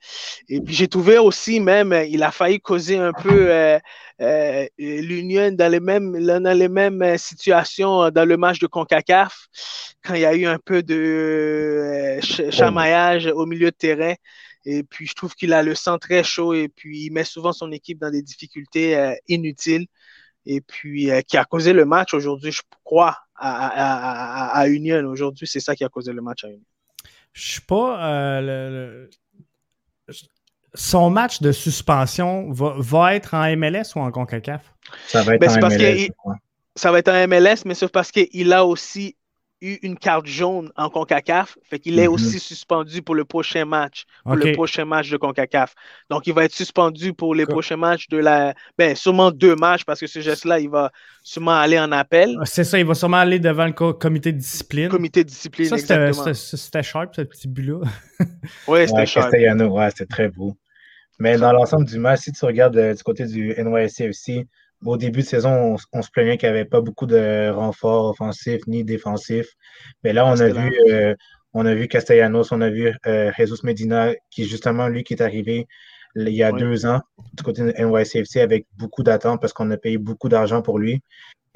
[0.48, 3.80] Et puis j'ai trouvé aussi même, il a failli causer un peu euh,
[4.22, 9.48] euh, l'Union dans les mêmes, dans les mêmes situations dans le match de CONCACAF,
[10.04, 12.20] quand il y a eu un peu de
[12.52, 14.14] chamaillage au milieu de terrain.
[14.66, 17.54] Et puis je trouve qu'il a le sang très chaud et puis il met souvent
[17.54, 19.88] son équipe dans des difficultés inutiles.
[20.46, 25.06] Et puis qui a causé le match aujourd'hui, je crois, à, à Union.
[25.06, 26.69] Aujourd'hui, c'est ça qui a causé le match à Union.
[27.34, 28.04] Je sais pas.
[28.06, 29.08] Euh,
[30.74, 34.74] son match de suspension va, être en MLS ou en CONCACAF?
[35.08, 36.10] Ça va être ben, en MLS.
[36.76, 39.16] ça va être en MLS, mais c'est parce qu'il a aussi
[39.62, 42.14] eu une carte jaune en CONCACAF, fait qu'il est mhm.
[42.14, 45.74] aussi suspendu pour le prochain match, pour le prochain match de CONCACAF.
[46.10, 48.54] Donc, il va être suspendu pour les prochains matchs de la...
[48.78, 50.92] Ben, sûrement deux matchs, parce que ce geste-là, il va
[51.24, 52.38] sûrement aller en appel.
[52.42, 54.90] Ah, c'est ça, il va sûrement aller devant le comité de discipline.
[54.90, 56.34] Comité de discipline, ça, exactement.
[56.34, 57.82] C'était sharp, ce petit but-là.
[58.68, 59.34] oui, c'était sharp.
[59.34, 60.56] ouais, c'était très beau.
[61.20, 64.48] Mais dans l'ensemble du match, si tu regardes euh, du côté du NYCFC,
[64.86, 68.66] au début de saison, on, se plaignait qu'il n'y avait pas beaucoup de renforts offensifs
[68.68, 69.54] ni défensifs.
[70.04, 71.16] Mais là, on a vu, euh,
[71.54, 75.22] on a vu Castellanos, on a vu euh, Jesus Medina, qui justement, lui, qui est
[75.22, 75.68] arrivé
[76.16, 77.02] il y a deux ans
[77.34, 81.02] du côté de NYCFC avec beaucoup d'attentes parce qu'on a payé beaucoup d'argent pour lui.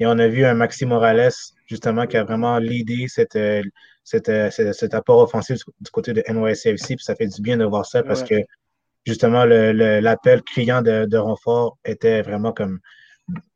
[0.00, 1.32] Et on a vu un Maxi Morales,
[1.66, 3.62] justement, qui a vraiment l'idée cette, euh,
[4.04, 6.96] cette, cet apport offensif du côté de NYCFC.
[6.96, 8.34] Puis ça fait du bien de voir ça parce que
[9.06, 12.80] justement, l'appel criant de, de renfort était vraiment comme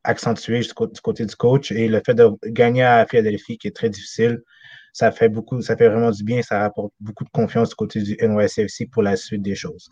[0.05, 3.91] accentué du côté du coach et le fait de gagner à Philadelphie, qui est très
[3.91, 4.43] difficile,
[4.93, 8.03] ça fait beaucoup, ça fait vraiment du bien, ça rapporte beaucoup de confiance du côté
[8.03, 9.91] du NYCFC pour la suite des choses.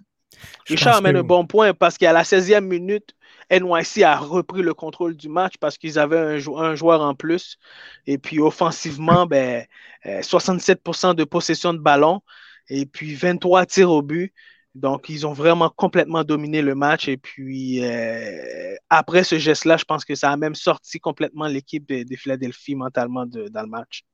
[0.66, 3.14] Richard amène un bon point parce qu'à la 16e minute,
[3.50, 7.58] NYC a repris le contrôle du match parce qu'ils avaient un, joueur en plus.
[8.06, 9.64] Et puis offensivement, ben,
[10.04, 12.20] 67% euh, de possession de ballon
[12.68, 14.32] et puis 23 tirs au but.
[14.76, 17.08] Donc, ils ont vraiment complètement dominé le match.
[17.08, 21.88] Et puis, euh, après ce geste-là, je pense que ça a même sorti complètement l'équipe
[21.88, 24.04] de, Philadelphie mentalement dans le match.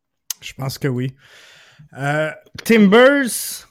[0.40, 1.16] Je pense que oui.
[1.98, 2.30] Euh,
[2.64, 3.66] Timbers,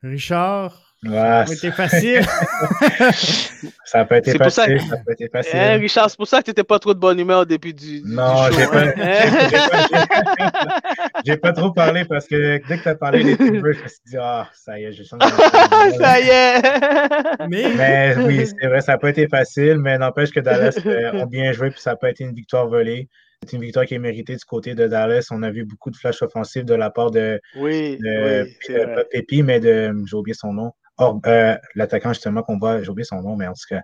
[0.00, 2.22] Richard, ça a été facile.
[3.84, 4.80] ça n'a pas été facile.
[4.80, 5.58] Ça, a été facile.
[5.80, 8.02] Richard, c'est pour ça que tu n'étais pas trop de bonne humeur au début du,
[8.04, 8.84] non, j'ai pas,
[11.24, 13.88] j'ai pas, trop parlé parce que dès que tu as parlé des Timbers, je me
[13.88, 15.26] suis dit, ah, ça y est, j'ai changé.
[15.98, 16.62] ça y est.
[17.48, 17.74] mais...
[17.76, 21.26] mais oui, c'est vrai, ça n'a pas été facile, mais n'empêche que Dallas euh, ont
[21.26, 23.08] bien joué puis ça n'a pas été une victoire volée.
[23.44, 25.28] C'est une victoire qui est méritée du côté de Dallas.
[25.30, 29.42] On a vu beaucoup de flashs offensifs de la part de, oui, de, oui, Pépi,
[29.42, 30.72] mais de j'ai oublié son nom.
[31.00, 33.82] Euh, l'attaquant justement qu'on voit, j'ai oublié son nom, mais en tout cas,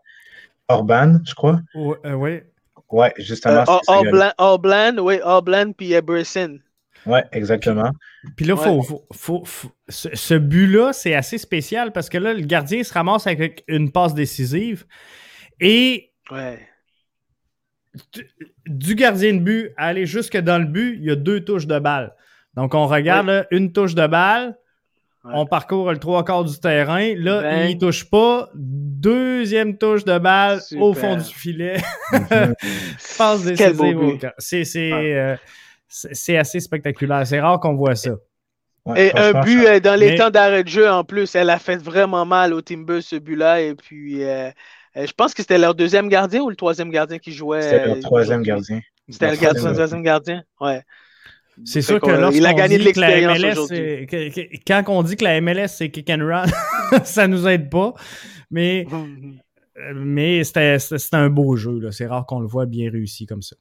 [0.68, 1.60] Orban, je crois.
[1.76, 2.40] Euh, oui.
[2.90, 3.64] Ouais, justement.
[3.68, 6.58] Euh, Orban, oui, Orban puis Eberson.
[7.04, 7.90] Oui, exactement.
[8.36, 9.44] Puis là, faut, faut,
[9.88, 14.14] ce, but-là, c'est assez spécial parce que là, le gardien se ramasse avec une passe
[14.14, 14.84] décisive
[15.60, 16.60] et ouais.
[18.66, 21.66] du gardien de but à aller jusque dans le but, il y a deux touches
[21.66, 22.14] de balle.
[22.54, 24.56] Donc, on regarde une touche de balle,
[25.24, 27.14] on parcourt le trois quarts du terrain.
[27.16, 27.70] Là, ben.
[27.70, 28.50] il ne touche pas.
[28.54, 31.80] Deuxième touche de balle au fond du filet.
[33.18, 34.18] Passe décisive.
[34.76, 35.36] Euh,
[35.88, 37.26] c'est assez spectaculaire.
[37.26, 38.12] C'est rare qu'on voit ça.
[38.96, 41.34] et un but euh, dans les temps d'arrêt de jeu en plus.
[41.34, 43.60] Elle a fait vraiment mal au Timbers ce but-là.
[43.60, 44.50] Et puis, euh,
[44.96, 47.62] je pense que c'était leur deuxième gardien ou le troisième gardien qui jouait.
[47.62, 48.80] C'était le troisième gardien.
[49.08, 50.42] C'était le troisième gardien.
[50.60, 50.82] Ouais.
[51.64, 55.40] C'est sûr que lorsqu'on a gagné dit que la MLS, quand on dit que la
[55.40, 56.46] MLS c'est kick and run,
[57.05, 57.94] ça nous aide pas.
[58.50, 58.86] Mais,
[59.94, 60.78] mais c'était
[61.12, 61.90] un beau jeu.
[61.90, 63.57] C'est rare qu'on le voit bien réussi comme ça.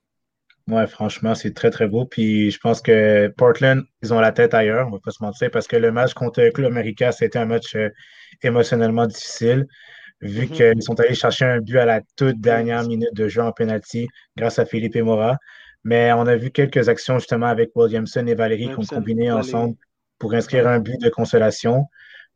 [0.67, 2.05] Ouais, franchement, c'est très, très beau.
[2.05, 5.49] Puis je pense que Portland, ils ont la tête ailleurs, on va pas se mentir,
[5.51, 7.89] parce que le match contre Club America, c'était un match euh,
[8.43, 9.65] émotionnellement difficile,
[10.21, 10.73] vu mm-hmm.
[10.73, 14.07] qu'ils sont allés chercher un but à la toute dernière minute de jeu en penalty
[14.37, 15.37] grâce à Philippe Mora.
[15.83, 19.75] Mais on a vu quelques actions justement avec Williamson et Valérie qui ont combiné ensemble
[20.19, 21.85] pour inscrire un but de consolation.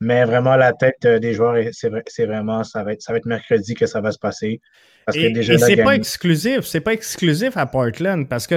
[0.01, 3.25] Mais vraiment, la tête euh, des joueurs, c'est vraiment, ça va, être, ça va être
[3.25, 4.59] mercredi que ça va se passer.
[5.05, 8.27] Parce et, et c'est pas exclusif, c'est pas exclusif à Portland.
[8.27, 8.55] Parce que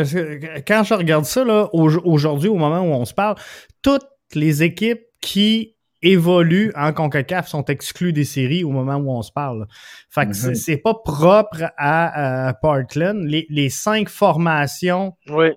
[0.62, 3.36] quand je regarde ça, aujourd'hui, au moment où on se parle,
[3.82, 9.22] toutes les équipes qui évoluent en CONCACAF sont exclus des séries au moment où on
[9.22, 9.66] se parle.
[10.08, 13.24] Fait que c'est pas propre à, Portland.
[13.24, 15.48] Les, cinq formations oui.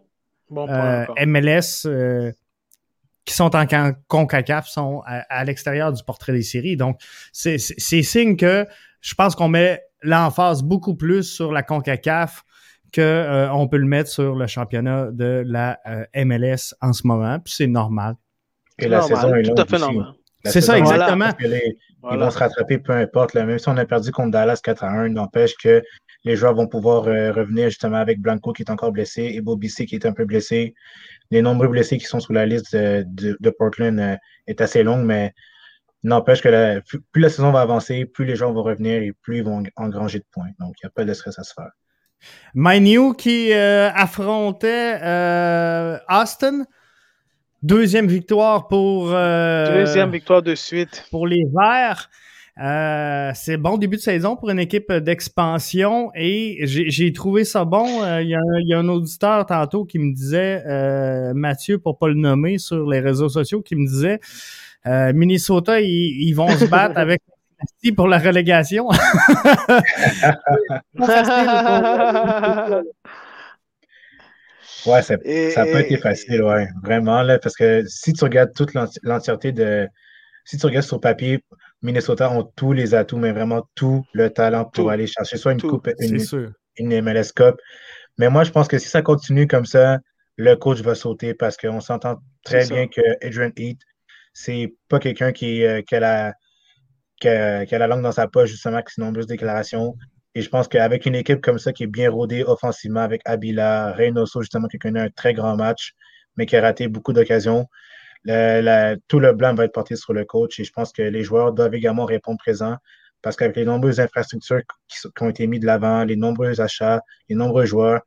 [0.54, 2.32] Euh, MLS euh,
[3.24, 3.66] qui sont en
[4.08, 6.76] CONCACAF sont à, l'extérieur du portrait des séries.
[6.76, 7.00] Donc,
[7.32, 8.66] c'est signe que
[9.00, 12.44] je pense qu'on met l'emphase beaucoup plus sur la CONCACAF
[12.94, 15.80] qu'on euh, peut le mettre sur le championnat de la
[16.14, 17.40] MLS en ce moment.
[17.40, 18.16] Puis c'est normal.
[18.80, 19.56] Et la saison est longue.
[19.56, 20.14] Tout à fait normal.
[20.46, 21.30] C'est ça, exactement.
[21.40, 23.36] Ils vont se rattraper peu importe.
[23.36, 25.84] Même si on a perdu contre Dallas 4 à 1, n'empêche que
[26.24, 29.70] les joueurs vont pouvoir euh, revenir justement avec Blanco qui est encore blessé et Bobby
[29.70, 30.74] qui est un peu blessé.
[31.32, 34.16] Les nombreux blessés qui sont sur la liste de, Portland euh,
[34.48, 35.34] est assez longue, mais
[36.04, 36.82] n'empêche que
[37.12, 40.20] plus la saison va avancer, plus les gens vont revenir et plus ils vont engranger
[40.20, 40.50] de points.
[40.60, 41.72] Donc, il n'y a pas de stress à se faire.
[42.56, 44.96] New qui euh, affrontait
[46.10, 46.66] Austin.
[47.64, 49.10] Deuxième victoire pour.
[49.10, 51.06] Deuxième victoire de suite.
[51.12, 52.10] Pour les Verts.
[52.60, 58.04] Euh, c'est bon début de saison pour une équipe d'expansion et j'ai trouvé ça bon.
[58.04, 62.16] Euh, il y, a un auditeur tantôt qui me disait, euh, Mathieu, pour pas le
[62.16, 64.20] nommer sur les réseaux sociaux, qui me disait
[64.86, 67.22] Minnesota, ils, vont se battre avec
[67.96, 68.90] pour la relégation.
[74.86, 78.74] ouais, ça n'a pas été facile, ouais, vraiment, là, parce que si tu regardes toute
[79.04, 79.88] l'entièreté de.
[80.44, 81.44] Si tu regardes sur papier,
[81.82, 85.62] Minnesota ont tous les atouts, mais vraiment tout le talent pour aller chercher soit une
[85.62, 86.20] coupe, une,
[86.78, 87.56] une, MLS Cup.
[88.18, 90.00] Mais moi, je pense que si ça continue comme ça,
[90.38, 93.82] le coach va sauter parce qu'on s'entend très bien que Adrian Heath,
[94.34, 96.34] c'est pas quelqu'un qui, euh, a la,
[97.20, 99.96] qui, a, la langue dans sa poche, justement, qui a de nombreuses déclarations.
[100.36, 103.92] Et je pense qu'avec une équipe comme ça qui est bien rodée offensivement avec Abila,
[103.92, 105.94] Reynoso, justement, qui connaît un très grand match,
[106.38, 107.68] mais qui a raté beaucoup d'occasions,
[108.26, 111.54] tout le blanc va être porté sur le coach et je pense que les joueurs
[111.54, 112.78] doivent également répondre présent
[113.22, 117.36] parce qu'avec les nombreuses infrastructures qui, ont été mises de l'avant, les nombreux achats, les
[117.36, 118.02] nombreux joueurs,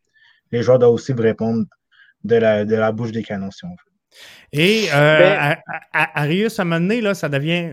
[0.50, 1.64] les joueurs doivent aussi répondre
[2.24, 3.93] de la, de la bouche des canons, si on veut.
[4.52, 5.56] Et euh, ben
[5.92, 7.72] à, à, Arius, à un moment donné, là, ça devient,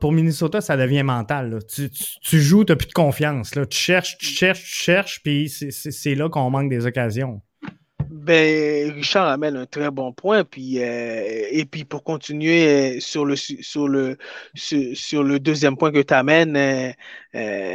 [0.00, 1.60] pour Minnesota, ça devient mental.
[1.72, 3.54] Tu, tu, joues, tu n'as plus de confiance.
[3.54, 3.66] Là.
[3.66, 7.40] Tu cherches, tu cherches, tu cherches, puis c'est là qu'on manque des occasions.
[8.10, 10.44] Ben, Richard amène un très bon point.
[10.44, 14.16] Puis, euh, et puis, pour continuer euh, sur le, sur le,
[14.54, 16.92] sur, le deuxième point que tu amènes, euh,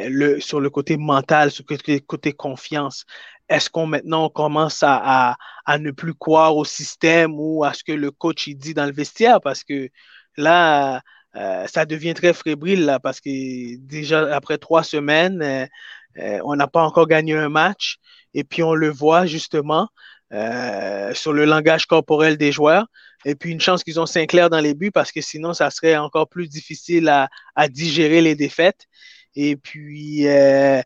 [0.10, 3.06] le, sur le côté mental, sur le côté, confiance,
[3.50, 5.36] est-ce qu'on maintenant commence à,
[5.80, 9.42] ne plus croire au système ou à ce que le coach dit dans le vestiaire?
[9.42, 9.90] Parce que
[10.38, 11.02] là,
[11.34, 15.68] ça devient très fébrile, là, parce que déjà après trois semaines,
[16.16, 17.98] on n'a pas encore gagné un match.
[18.34, 19.90] Et puis, on le voit justement.
[20.34, 22.88] Euh, sur le langage corporel des joueurs.
[23.24, 25.96] Et puis une chance qu'ils ont Sinclair dans les buts parce que sinon, ça serait
[25.96, 27.08] encore plus difficile
[27.56, 28.88] à digérer les défaites.
[29.36, 30.82] Et puis euh,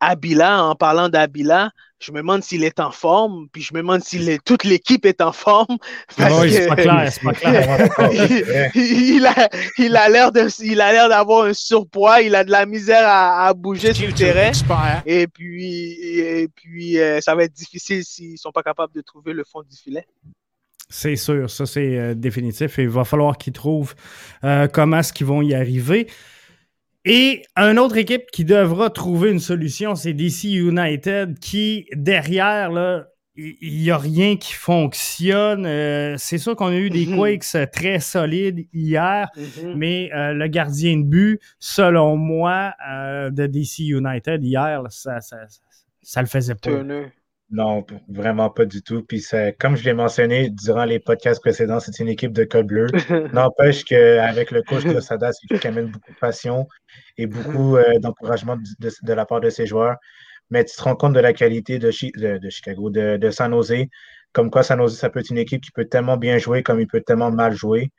[0.00, 4.02] Abila, en parlant d'Abila, je me demande s'il est en forme, puis je me demande
[4.02, 5.78] si toute l'équipe est en forme.
[6.16, 7.90] Parce oui, c'est pas clair, c'est pas clair.
[8.74, 12.50] il, a, il a l'air de, il a l'air d'avoir un surpoids, il a de
[12.50, 14.52] la misère à, à bouger sur le terrain.
[15.06, 19.32] Et puis, et puis euh, ça va être difficile s'ils sont pas capables de trouver
[19.32, 20.06] le fond du filet.
[20.88, 22.78] C'est sûr, ça c'est euh, définitif.
[22.78, 23.94] Et il va falloir qu'ils trouvent
[24.44, 26.08] euh, comment est-ce qu'ils vont y arriver.
[27.08, 33.06] Et une autre équipe qui devra trouver une solution, c'est DC United, qui, derrière, là,
[33.36, 35.66] il n'y a rien qui fonctionne.
[35.66, 37.16] Euh, c'est sûr qu'on a eu des mhm.
[37.16, 39.74] Quakes très solides hier, mhm.
[39.76, 45.36] mais euh, le gardien de but, selon moi, euh, de DC United hier, ça, ça,
[46.02, 46.82] ça, le faisait pas.
[47.50, 49.02] Non, vraiment pas du tout.
[49.02, 49.24] Puis
[49.60, 52.86] comme je l'ai mentionné durant les podcasts précédents, c'est une équipe de code bleu.
[53.32, 56.66] N'empêche qu'avec le coach de Sada, c'est qui amène beaucoup de passion
[57.16, 59.96] et beaucoup euh, d'encouragement de, la part de ses joueurs.
[60.50, 63.86] Mais tu te rends compte de la qualité de, de, Chicago, de, San Jose.
[64.32, 66.80] Comme quoi, San Jose, ça peut être une équipe qui peut tellement bien jouer comme
[66.80, 67.92] il peut tellement mal jouer.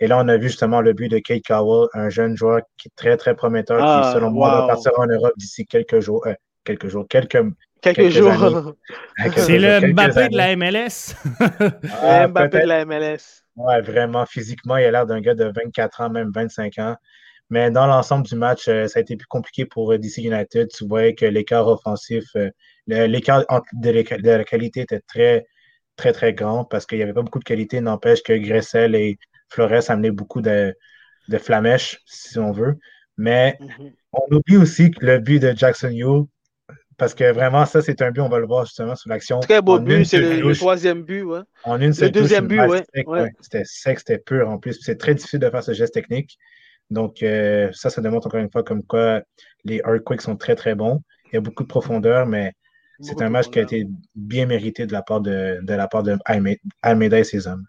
[0.00, 2.88] Et là, on a vu justement le but de Kate Cowell, un jeune joueur qui
[2.88, 6.24] est très, très prometteur, qui, ah, selon moi, va partir en Europe d'ici quelques jours,
[6.26, 6.34] euh,
[6.64, 7.42] quelques jours, quelques
[7.80, 8.74] Quelques, jours.
[9.36, 11.14] C'est le Mbappé de la MLS.
[12.02, 13.44] ah, Mbappé de la MLS.
[13.56, 16.96] Ouais, vraiment, physiquement, il a l'air d'un gars de 24 ans, même 25 ans.
[17.50, 20.68] Mais dans l'ensemble du match, euh, ça a été plus compliqué pour euh, DC United.
[20.68, 22.50] Tu voyais que l'écart offensif, euh,
[22.86, 25.46] l'écart de, la qualité était très,
[25.96, 27.80] très, très grand parce qu'il n'y avait pas beaucoup de qualité.
[27.80, 29.18] N'empêche que Gressel et
[29.48, 30.74] Flores amenaient beaucoup de,
[31.28, 32.78] de flamèches, si on veut.
[33.16, 33.92] Mais mm-hmm.
[34.12, 36.26] on oublie aussi que le but de Jackson Yule,
[36.98, 39.38] parce que vraiment, ça, c'est un but, on va le voir justement sur l'action.
[39.38, 41.40] Très beau but, c'est le, troisième but, ouais.
[41.62, 42.82] En une le deuxième but, ouais.
[43.40, 44.78] C'était sec, c'était pur en plus.
[44.82, 46.36] C'est très difficile de faire ce geste technique.
[46.90, 49.22] Donc, euh, ça, ça démontre encore une fois comme quoi
[49.64, 51.00] les Earthquakes sont très, très bons.
[51.26, 52.52] Il y a beaucoup de profondeur, mais
[53.00, 53.86] c'est un match qui a été
[54.16, 56.16] bien mérité de la part de, de, la part de
[56.82, 57.64] Almeida et ses hommes.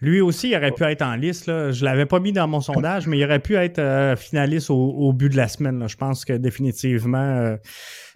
[0.00, 1.46] Lui aussi, il aurait pu être en liste.
[1.46, 1.72] Là.
[1.72, 4.70] Je ne l'avais pas mis dans mon sondage, mais il aurait pu être euh, finaliste
[4.70, 5.86] au, but de la semaine.
[5.88, 7.56] Je pense que définitivement, euh,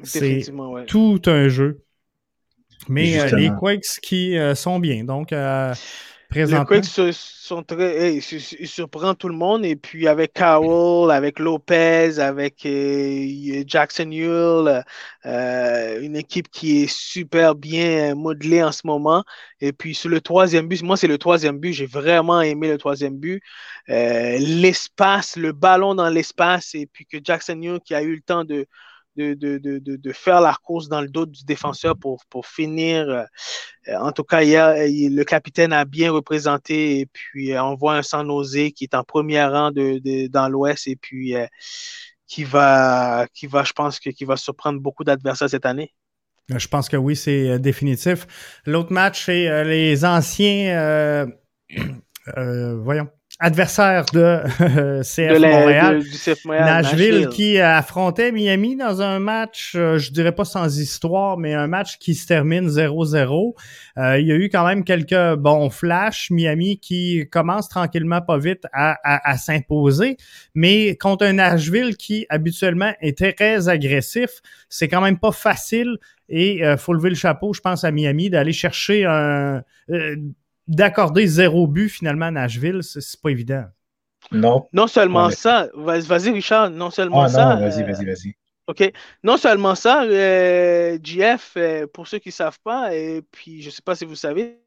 [0.03, 0.43] c'est
[0.87, 1.83] tout un jeu.
[2.89, 5.05] Mais euh, les Quakes qui sont bien.
[5.05, 5.33] Donc,
[6.35, 9.65] Les Quakes sont très, ils surprennent tout le monde.
[9.65, 14.83] Et puis avec Cowell, avec Lopez, avec euh, Jackson Hill,
[15.27, 19.25] euh, une équipe qui est super bien modelée en ce moment.
[19.61, 22.79] Et puis sur le troisième but, moi c'est le troisième but, j'ai vraiment aimé le
[22.79, 23.43] troisième but.
[23.89, 28.23] Euh, l'espace, le ballon dans l'espace, et puis que Jackson Hill qui a eu le
[28.23, 28.67] temps de,
[29.17, 33.09] de, de, de, de, faire la course dans le dos du défenseur pour, pour finir.
[33.09, 33.25] Euh,
[33.97, 38.25] en tout cas, le capitaine a bien représenté et puis euh, on voit un sans
[38.25, 41.47] nausée qui est en premier rang de, dans l'Ouest et puis euh,
[42.27, 45.93] qui va, qui va, je pense, que, qui va surprendre beaucoup d'adversaires cette année.
[46.49, 48.61] Je pense que oui, c'est définitif.
[48.67, 51.27] L'autre match, c'est les anciens.
[52.37, 53.09] voyons
[53.41, 54.43] adversaire de
[55.03, 56.03] CF, Montréal,
[56.47, 61.67] Nashville, qui affrontait Miami dans un match, euh, je dirais pas sans histoire, mais un
[61.67, 63.55] match qui se termine 0-0.
[63.99, 66.31] Euh, il y a eu quand même quelques bons flashs.
[66.31, 70.17] Miami qui commence tranquillement pas vite à, à, s'imposer,
[70.55, 75.97] mais contre un Nashville qui habituellement est très agressif, c'est quand même pas facile.
[76.29, 79.63] Et euh, faut lever le chapeau, je pense, à Miami d'aller chercher un
[80.67, 83.65] d'accorder zéro but finalement à Nashville, c'est pas évident.
[84.33, 84.69] Non.
[84.73, 87.55] Non seulement ça, vas-y Richard, non seulement ah, ça.
[87.57, 88.35] vas-y, euh, vas-y, vas-y.
[88.67, 88.93] OK.
[89.23, 93.67] Non seulement ça, euh, GF, euh, pour ceux qui ne savent pas, et puis je
[93.67, 94.59] ne sais pas si vous savez,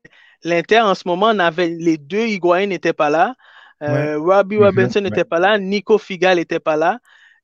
[0.43, 3.36] l'Inter en ce moment, on avait les deux Higuain n'étaient pas là.
[3.80, 7.00] Robbie Robinson n'était pas là, Nico Figal n'était pas là.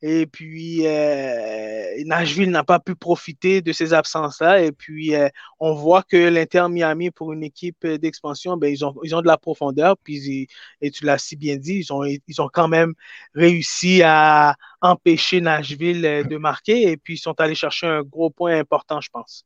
[0.05, 4.61] Et puis, euh, Nashville n'a pas pu profiter de ces absences-là.
[4.61, 5.29] Et puis, euh,
[5.61, 9.27] on voit que l'Inter Miami, pour une équipe d'expansion, ben, ils, ont, ils ont de
[9.27, 9.95] la profondeur.
[10.03, 10.49] Puis,
[10.81, 12.93] et tu l'as si bien dit, ils ont, ils ont quand même
[13.33, 16.91] réussi à empêcher Nashville euh, de marquer.
[16.91, 19.45] Et puis, ils sont allés chercher un gros point important, je pense.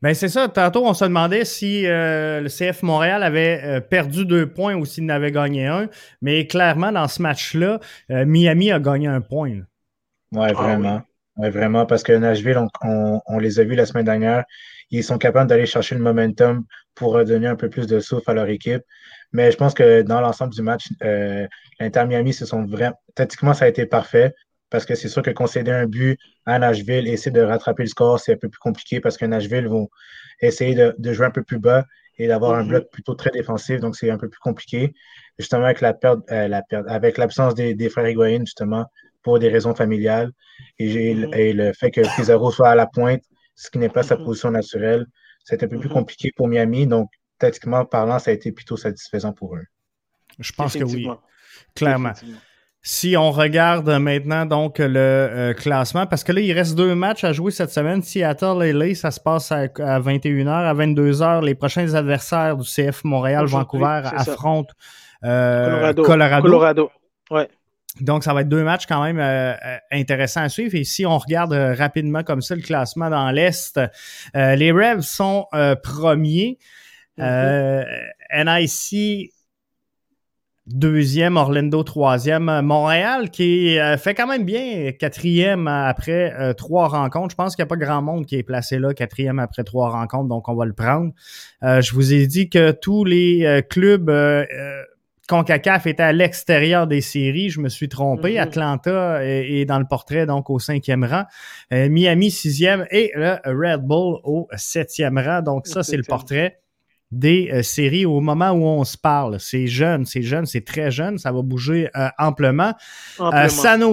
[0.00, 0.48] Ben c'est ça.
[0.48, 5.30] Tantôt, on se demandait si le CF Montréal avait perdu deux points ou s'il n'avait
[5.30, 5.88] gagné un.
[6.22, 7.78] Mais clairement, dans ce match-là,
[8.08, 9.60] Miami a gagné un point.
[10.32, 11.02] Ouais, ah vraiment.
[11.36, 14.44] vraiment, parce que Nashville, on, les a vus la semaine dernière.
[14.90, 16.64] Ils sont capables d'aller chercher le momentum
[16.94, 18.82] pour redonner un peu plus de souffle à leur équipe.
[19.32, 21.46] Mais je pense que dans l'ensemble du match, euh,
[21.78, 22.96] l'Inter Miami se sont vraiment.
[23.14, 24.34] Tactiquement, ça a été parfait
[24.70, 27.88] parce que c'est sûr que concéder un but à Nashville et essayer de rattraper le
[27.88, 29.88] score, c'est un peu plus compliqué parce que Nashville vont
[30.40, 31.84] essayer de, jouer un peu plus bas
[32.18, 32.68] et d'avoir un mm-hmm.
[32.68, 34.94] bloc plutôt très défensif, donc c'est un peu plus compliqué.
[35.38, 38.86] Justement, avec la perte, euh, la perte avec l'absence des, des frères Higuain, justement,
[39.22, 40.30] pour des raisons familiales.
[40.78, 41.30] Et, mhm.
[41.32, 43.22] le fait que Pizarro soit à la pointe,
[43.54, 44.24] ce qui n'est pas sa mhm.
[44.24, 45.06] position naturelle,
[45.44, 45.94] c'est un peu plus mhm.
[45.94, 46.86] compliqué pour Miami.
[46.86, 49.64] Donc, tactiquement parlant, ça a été plutôt satisfaisant pour eux.
[50.38, 51.08] Je pense que oui,
[51.74, 52.12] clairement.
[52.82, 57.24] Si on regarde maintenant donc le euh, classement, parce que là, il reste deux matchs
[57.24, 58.00] à jouer cette semaine.
[58.02, 60.48] Seattle et LA, ça se passe à, 21h.
[60.48, 64.72] À 22h, les prochains adversaires du CF Montréal-Vancouver affrontent
[65.24, 66.02] euh, Colorado.
[66.02, 66.42] Colorado.
[66.42, 66.90] Colorado.
[67.30, 67.48] Ouais.
[67.98, 70.74] Donc, ça va être deux matchs quand même euh, euh, intéressants à suivre.
[70.74, 73.80] Et si on regarde euh, rapidement comme ça le classement dans l'Est,
[74.34, 75.46] les Revs sont
[75.82, 76.58] premiers.
[77.18, 79.32] NIC
[80.66, 87.32] deuxième, Orlando troisième, Montréal qui fait quand même bien quatrième après trois rencontres.
[87.32, 89.90] Je pense qu'il n'y a pas grand monde qui est placé là, quatrième après trois
[89.90, 91.12] rencontres, donc on va le prendre.
[91.62, 94.08] je vous ai dit que tous les clubs
[95.30, 97.50] CONCACAF était à l'extérieur des séries.
[97.50, 98.34] Je me suis trompé.
[98.34, 98.42] Mm-hmm.
[98.42, 101.22] Atlanta est, dans le portrait, donc au cinquième rang.
[101.72, 102.84] Euh, Miami, sixième.
[102.90, 105.40] Et le Red Bull au septième rang.
[105.40, 106.58] Donc, ça, c'est le portrait
[107.12, 109.38] des euh, séries au moment où on se parle.
[109.38, 111.16] C'est jeune, c'est jeune, c'est très jeune.
[111.16, 112.74] Ça va bouger euh, amplement.
[113.20, 113.48] amplement.
[113.48, 113.84] San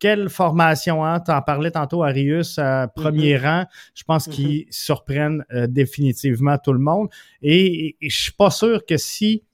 [0.00, 1.20] quelle formation, hein?
[1.20, 2.58] Tu en parlais tantôt, Arius,
[2.96, 3.44] premier mm-hmm.
[3.44, 3.64] rang.
[3.94, 4.32] Je pense mm-hmm.
[4.32, 7.08] qu'ils surprennent définitivement tout le monde.
[7.40, 9.44] Et, et je suis pas sûr que si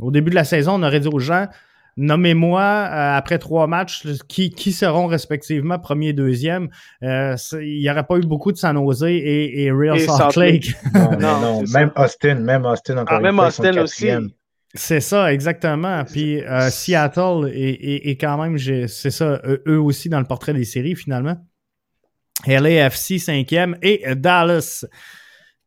[0.00, 1.46] au début de la saison, on aurait dit aux gens
[1.96, 6.68] nommez-moi euh, après trois matchs qui, qui seront respectivement premier et deuxième.
[7.02, 10.74] Euh, il n'y aurait pas eu beaucoup de San Jose et, et Real Salt Lake.
[10.94, 14.08] Non, non, même Austin, même Austin encore ah, Même Austin aussi.
[14.74, 16.04] C'est ça, exactement.
[16.04, 20.64] Puis euh, Seattle et, et, quand même, c'est ça, eux aussi dans le portrait des
[20.64, 21.36] séries finalement.
[22.46, 24.84] LAFC cinquième et Dallas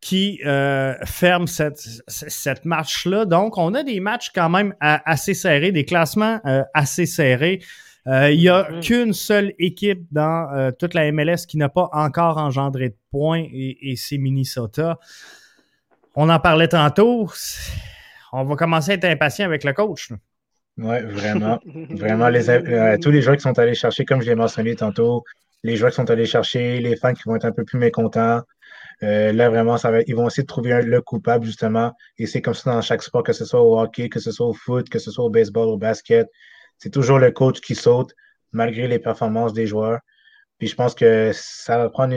[0.02, 3.26] qui euh, ferme cette, cette match-là.
[3.26, 7.60] Donc, on a des matchs quand même assez serrés, des classements euh, assez serrés.
[8.08, 8.80] Euh, il n'y a mm-hmm.
[8.82, 13.96] qu'une seule équipe dans toute la MLS qui n'a pas encore engendré de points et,
[13.98, 14.98] c'est Minnesota.
[16.16, 17.30] On en parlait tantôt.
[18.32, 20.12] On va commencer à être impatient avec le coach.
[20.78, 21.60] Oui, vraiment.
[21.90, 25.26] vraiment, les, tous les joueurs qui sont allés chercher, comme je l'ai mentionné tantôt,
[25.64, 28.42] les joueurs qui sont allés chercher, les fans qui vont être un peu plus mécontents.
[29.04, 29.78] Euh, là, vraiment,
[30.08, 31.94] ils vont essayer de trouver le coupable, justement.
[32.18, 34.48] Et c'est comme ça dans chaque sport, que ce soit au hockey, que ce soit
[34.48, 36.28] au foot, que ce soit au baseball, au basket.
[36.78, 38.14] C'est toujours le coach qui saute,
[38.52, 40.00] malgré les performances des joueurs.
[40.58, 42.16] Puis je pense que ça va prendre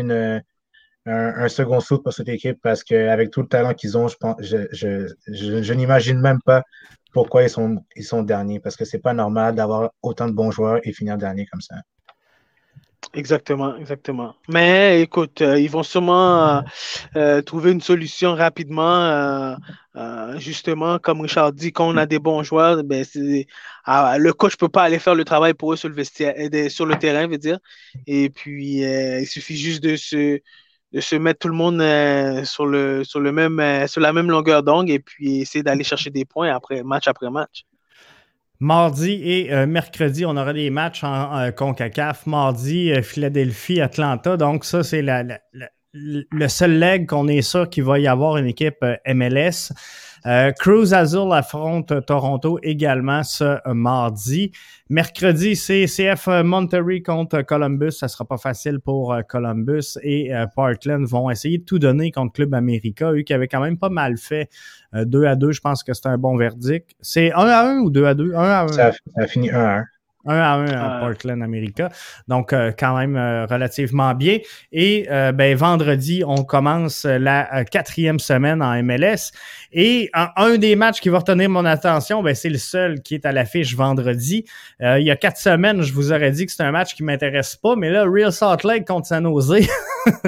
[1.07, 6.21] un, second saut pour cette équipe parce qu'avec tout le talent qu'ils ont, je, n'imagine
[6.21, 6.63] même pas
[7.13, 10.51] pourquoi ils sont, ils sont derniers parce que c'est pas normal d'avoir autant de bons
[10.51, 11.77] joueurs et finir dernier comme ça.
[13.15, 14.35] Exactement, exactement.
[14.49, 16.61] Mais écoute, euh, ils vont sûrement euh,
[17.17, 19.55] euh, trouver une solution rapidement.
[20.37, 23.05] justement, comme Richard dit, quand on a des bons joueurs, ben,
[23.85, 26.35] ah, le coach ne peut pas aller faire le travail pour eux sur le vestiaire,
[26.71, 27.59] sur le terrain, veut dire.
[28.07, 30.41] Et puis, il suffit juste de se,
[30.93, 31.81] de se mettre tout le monde
[32.47, 36.09] sur, le, sur, le même, sur la même longueur d'ongle et puis essayer d'aller chercher
[36.11, 37.67] des points après match après match.
[38.63, 42.27] Mardi et euh, mercredi, on aura des matchs en, CONCACAF.
[42.27, 44.37] Mardi, euh, Philadelphie, Atlanta.
[44.37, 45.05] Donc, ça, c'est
[45.93, 49.73] le seul leg qu'on est sûr qu'il va y avoir une équipe euh, MLS.
[50.27, 54.53] Euh, Cruz Azul affronte Toronto également ce mardi.
[54.89, 57.93] Mercredi, c'est CF Monterrey contre Columbus.
[57.93, 62.13] Ça sera pas facile pour euh, Columbus et euh, Portland vont essayer de tout donner
[62.13, 64.49] contre Club America, eux qui avaient quand même pas mal fait.
[64.95, 66.91] 2 à 2, je pense que c'est un bon verdict.
[67.01, 68.35] C'est 1 à 1 ou 2 à 2?
[68.35, 68.69] 1 à 1.
[68.69, 69.85] Ça, ça a fini 1 à 1.
[70.27, 71.91] 1 à 1 à Portland, America.
[72.29, 74.39] Donc, euh, quand même euh, relativement bien.
[74.73, 79.33] Et euh, ben, vendredi, on commence la quatrième semaine en MLS.
[79.73, 83.27] Et un des matchs qui va retenir mon attention, ben, c'est le seul qui est
[83.27, 84.45] à l'affiche vendredi.
[84.81, 87.57] il y a quatre semaines, je vous aurais dit que c'est un match qui m'intéresse
[87.57, 89.67] pas, mais là, Real Salt Lake contre San Jose,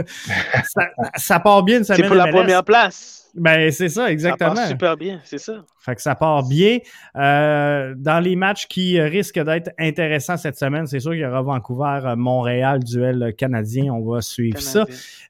[0.64, 0.82] ça,
[1.16, 2.02] ça, part bien une semaine.
[2.02, 3.23] C'est pour la première place.
[3.36, 4.54] Ben, c'est ça, exactement.
[4.54, 5.64] Ça part super bien, c'est ça.
[5.80, 6.78] Fait que ça part bien.
[7.16, 11.42] Euh, dans les matchs qui risquent d'être intéressants cette semaine, c'est sûr qu'il y aura
[11.42, 13.92] Vancouver-Montréal, duel canadien.
[13.92, 14.86] On va suivre ça.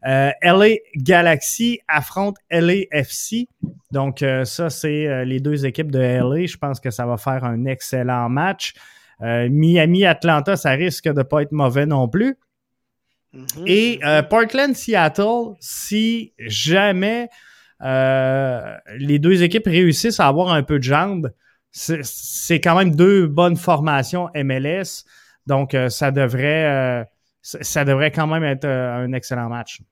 [0.06, 3.48] Euh, LA Galaxy affronte LAFC.
[3.90, 6.44] Donc, euh, ça, c'est euh, les deux équipes de LA.
[6.44, 8.74] Je pense que ça va faire un excellent match.
[9.20, 12.36] Miami-Atlanta, ça risque de pas être mauvais non plus.
[13.34, 13.62] Mm-hmm.
[13.66, 17.36] Et Portland-Seattle, si jamais euh,
[17.84, 21.32] les deux équipes réussissent à avoir un peu de jambes.
[21.70, 25.04] C'est quand même deux bonnes formations MLS.
[25.46, 27.04] Donc, euh, ça devrait euh,
[27.42, 29.82] ça devrait quand même être un excellent match.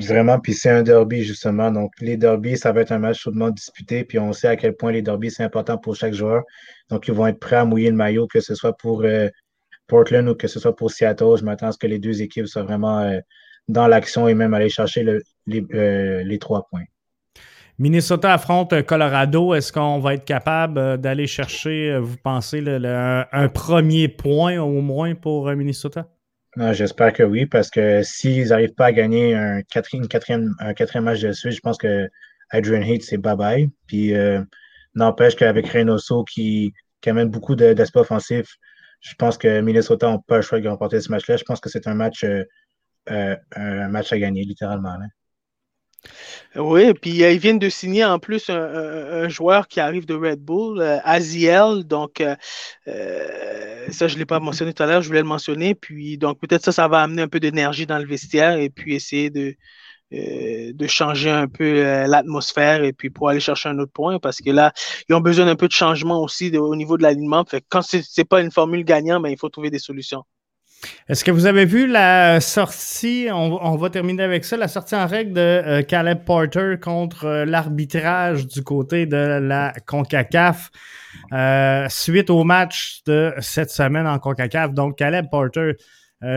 [0.00, 0.40] vraiment.
[0.40, 1.70] Puis c'est un derby, justement.
[1.70, 4.04] Donc, les derbies, ça va être un match chaudement disputé.
[4.04, 6.42] Puis on sait à quel point les derbies, c'est important pour chaque joueur.
[6.88, 9.04] Donc, ils vont être prêts à mouiller le maillot, que ce soit pour
[9.86, 11.36] Portland ou que ce soit pour Seattle.
[11.38, 13.08] Je m'attends à ce que les deux équipes soient vraiment
[13.68, 16.84] dans l'action et même aller chercher euh, les, trois points.
[17.78, 19.54] Minnesota affronte Colorado.
[19.54, 24.80] Est-ce qu'on va être capable euh, d'aller chercher, euh, vous pensez, un, premier point au
[24.80, 26.08] moins pour Minnesota?
[26.72, 31.20] J'espère que oui, parce que s'ils n'arrivent pas à gagner un quatrième, un quatrième match
[31.20, 32.08] de suite, je pense que
[32.50, 33.70] Adrian Heath, c'est bye-bye.
[33.86, 34.12] Puis
[34.96, 38.58] n'empêche qu'avec Reynoso qui, qui amène beaucoup d'aspects offensifs,
[39.00, 41.36] je pense que Minnesota n'a pas le choix de remporter ce match-là.
[41.36, 42.44] Je pense que c'est un match euh,
[43.10, 44.96] un match à gagner, littéralement.
[46.56, 50.14] Oui, Oui, puis euh, ils viennent de signer en plus un, joueur qui arrive de
[50.14, 51.84] Red Bull, euh, Aziel.
[51.84, 52.22] Donc,
[52.86, 55.74] ça, je ne l'ai pas mentionné tout à l'heure, je voulais le mentionner.
[55.74, 58.94] Puis, donc, peut-être ça, ça va amener un peu d'énergie dans le vestiaire et puis
[58.94, 59.56] essayer de,
[60.86, 64.72] changer un peu l'atmosphère et puis pour aller chercher un autre point parce que là,
[65.08, 67.44] ils ont besoin d'un peu de changement aussi au niveau de l'alignement.
[67.68, 70.24] Quand ce n'est pas une formule gagnante, ben, il faut trouver des solutions.
[71.08, 75.06] Est-ce que vous avez vu la sortie, on, va terminer avec ça, la sortie en
[75.06, 80.70] règle de euh, Caleb Porter contre euh, l'arbitrage du côté de la CONCACAF
[81.32, 84.72] euh, suite au match de cette semaine en CONCACAF.
[84.72, 85.72] Donc, Caleb Porter,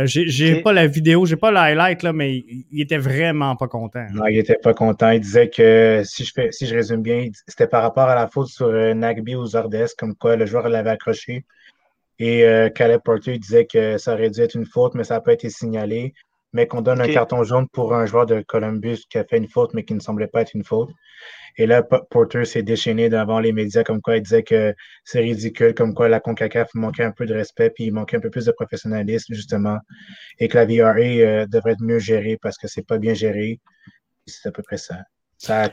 [0.06, 2.36] j'ai pas la vidéo, j'ai pas le highlight, là, mais
[2.72, 4.06] il, était vraiment pas content.
[4.14, 5.12] Non, il était pas content.
[5.12, 8.28] Il disait que, si je, fais, si je résume bien, c'était par rapport à la
[8.28, 11.46] faute sur Nagby ou Zardes, comme quoi le joueur l'avait accroché.
[12.20, 15.22] Et euh, Caleb Porter disait que ça aurait dû être une faute, mais ça n'a
[15.22, 16.14] pas été signalé.
[16.56, 19.50] Mais qu'on donne un carton jaune pour un joueur de Columbus qui a fait une
[19.50, 20.92] faute, mais qui ne semblait pas être une faute.
[21.58, 25.74] Et là, Porter s'est déchaîné devant les médias, comme quoi il disait que c'est ridicule,
[25.74, 28.46] comme quoi la CONCACAF manquait un peu de respect, puis il manquait un peu plus
[28.46, 29.78] de professionnalisme, justement.
[30.40, 33.60] Et que la VRA euh, devrait être mieux gérée parce que c'est pas bien géré.
[34.26, 34.98] C'est à peu près ça.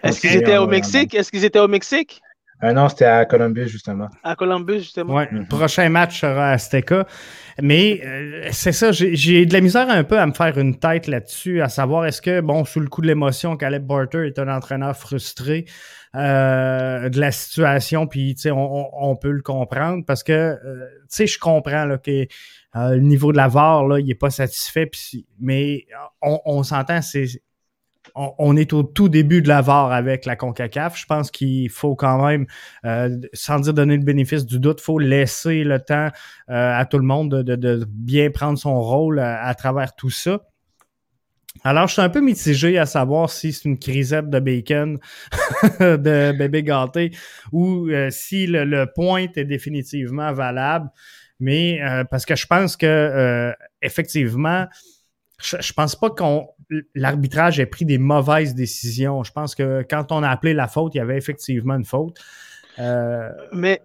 [0.02, 1.14] Est-ce qu'ils étaient au Mexique?
[1.14, 2.20] Est-ce qu'ils étaient au Mexique?
[2.62, 4.08] Euh, non, c'était à Columbus, justement.
[4.22, 5.14] À Columbus, justement.
[5.14, 7.06] Ouais, le prochain match sera à Azteca.
[7.62, 11.06] Mais euh, c'est ça, j'ai de la misère un peu à me faire une tête
[11.06, 14.48] là-dessus, à savoir est-ce que, bon, sous le coup de l'émotion, Caleb Barter est un
[14.48, 15.64] entraîneur frustré
[16.14, 21.26] euh, de la situation, puis, tu sais, on, peut le comprendre parce que, tu sais,
[21.26, 22.26] je comprends là, que
[22.74, 24.90] le niveau de la VAR, là, il n'est pas satisfait,
[25.40, 25.86] mais
[26.22, 27.26] on, on s'entend, c'est
[28.38, 30.98] on, est au tout début de la VAR avec la CONCACAF.
[30.98, 32.46] Je pense qu'il faut quand même,
[32.84, 36.08] euh, sans dire donner le bénéfice du doute, faut laisser le temps
[36.50, 40.40] euh, à tout le monde de, bien prendre son rôle à, travers tout ça.
[41.64, 44.98] Alors, je suis un peu mitigé à savoir si c'est une crisette de bacon
[45.80, 47.10] de bébé gâté
[47.52, 50.88] ou si le point est définitivement valable.
[51.40, 53.52] Mais parce que je pense que
[53.82, 54.66] effectivement,
[55.42, 56.48] je, je pense pas qu'on
[56.94, 59.24] l'arbitrage ait pris des mauvaises décisions.
[59.24, 62.18] Je pense que quand on a appelé la faute, il y avait effectivement une faute.
[62.78, 63.82] Euh, Mais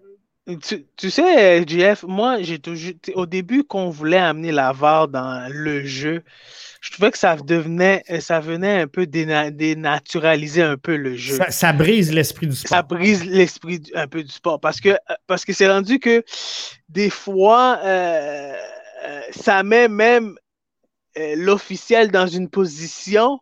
[0.98, 5.84] tu, sais, JF, moi, j'ai toujours au début qu'on voulait amener la VAR dans le
[5.86, 6.24] jeu,
[6.82, 11.40] je trouvais que ça devenait, ça venait un peu dénaturaliser un peu le jeu.
[11.50, 12.70] Ça, brise l'esprit du sport.
[12.70, 14.96] Ça brise l'esprit un peu du sport parce que
[15.26, 16.24] parce que c'est rendu que
[16.90, 18.54] des fois, euh,
[19.08, 20.36] euh, ça met même
[21.18, 23.40] euh, l'officiel dans une position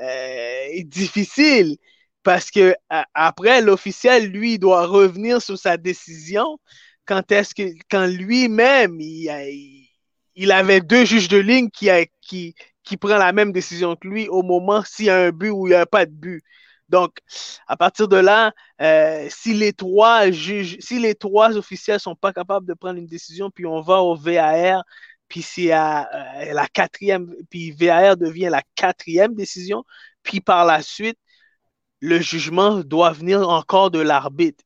[0.00, 1.76] euh, difficile
[2.22, 2.74] parce que
[3.14, 6.58] après l'officiel lui doit revenir sur sa décision
[7.06, 11.88] quand est-ce que quand lui-même il, avait deux juges de ligne qui
[12.20, 12.54] qui
[12.84, 15.66] qui prend la même décision que lui au moment s'il y a un but ou
[15.66, 16.42] il n'y a pas de but.
[16.88, 17.18] Donc,
[17.66, 22.32] à partir de là, euh, si les trois juges, si les trois officiels sont pas
[22.32, 24.84] capables de prendre une décision, puis on va au VAR,
[25.28, 26.02] puis c'est euh,
[26.52, 29.84] la quatrième, puis VAR devient la quatrième décision,
[30.22, 31.18] puis par la suite,
[32.00, 34.64] le jugement doit venir encore de l'arbitre.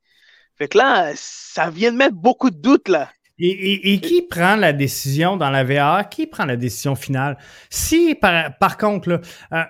[0.57, 3.09] Fait que là, ça vient de mettre beaucoup de doutes là.
[3.43, 6.11] Et, qui prend la décision dans la VAR?
[6.11, 7.39] Qui prend la décision finale?
[7.71, 9.21] Si, par, contre, là,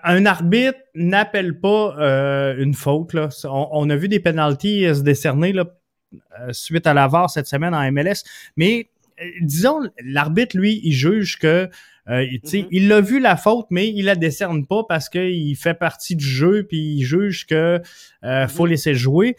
[0.03, 3.15] un arbitre n'appelle pas euh, une faute,
[3.45, 7.93] on, a vu des pénalties se décerner euh, suite à la VAR cette semaine en
[7.93, 8.25] MLS,
[8.57, 9.00] mais euh,
[9.43, 11.69] disons, l'arbitre, lui, il juge que
[12.09, 12.67] euh, mm-hmm.
[12.71, 16.25] Il l'a vu la faute, mais il la décerne pas parce qu'il fait partie du
[16.25, 17.81] jeu, puis il juge que
[18.25, 18.71] euh, faut mm-hmm.
[18.71, 19.37] laisser jouer.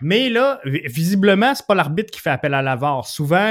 [0.00, 3.06] Mais là, visiblement, c'est pas l'arbitre qui fait appel à la VAR.
[3.06, 3.46] Souvent,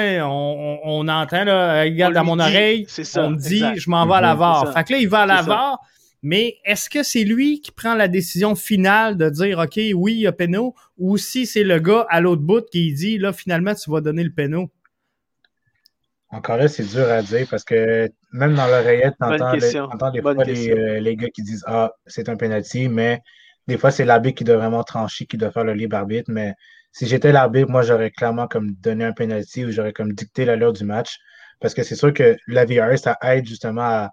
[0.83, 4.35] on, entend, là, regarde dans mon oreille, on me dit, je m'en vais à la
[4.35, 4.73] mm-hmm, VAR.
[4.73, 5.79] Fait que là, il va à la VAR,
[6.21, 10.19] mais est-ce que c'est lui qui prend la décision finale de dire, OK, oui, il
[10.19, 13.73] y a péno, ou si c'est le gars à l'autre bout qui dit, là, finalement,
[13.73, 14.69] tu vas donner le péno?
[16.31, 20.33] Encore là, c'est dur à dire parce que même dans l'oreillette, tu entends, des fois
[20.37, 23.21] euh, les, gars qui disent Ah, c'est un penalty, mais
[23.67, 26.31] des fois, c'est l'arbitre qui doit vraiment trancher, qui doit faire le libre arbitre.
[26.31, 26.53] Mais
[26.93, 30.73] si j'étais l'arbitre, moi, j'aurais clairement comme donné un penalty ou j'aurais comme dicté l'heure
[30.73, 31.17] du match.
[31.59, 34.11] Parce que c'est sûr que la VRS, ça aide justement à,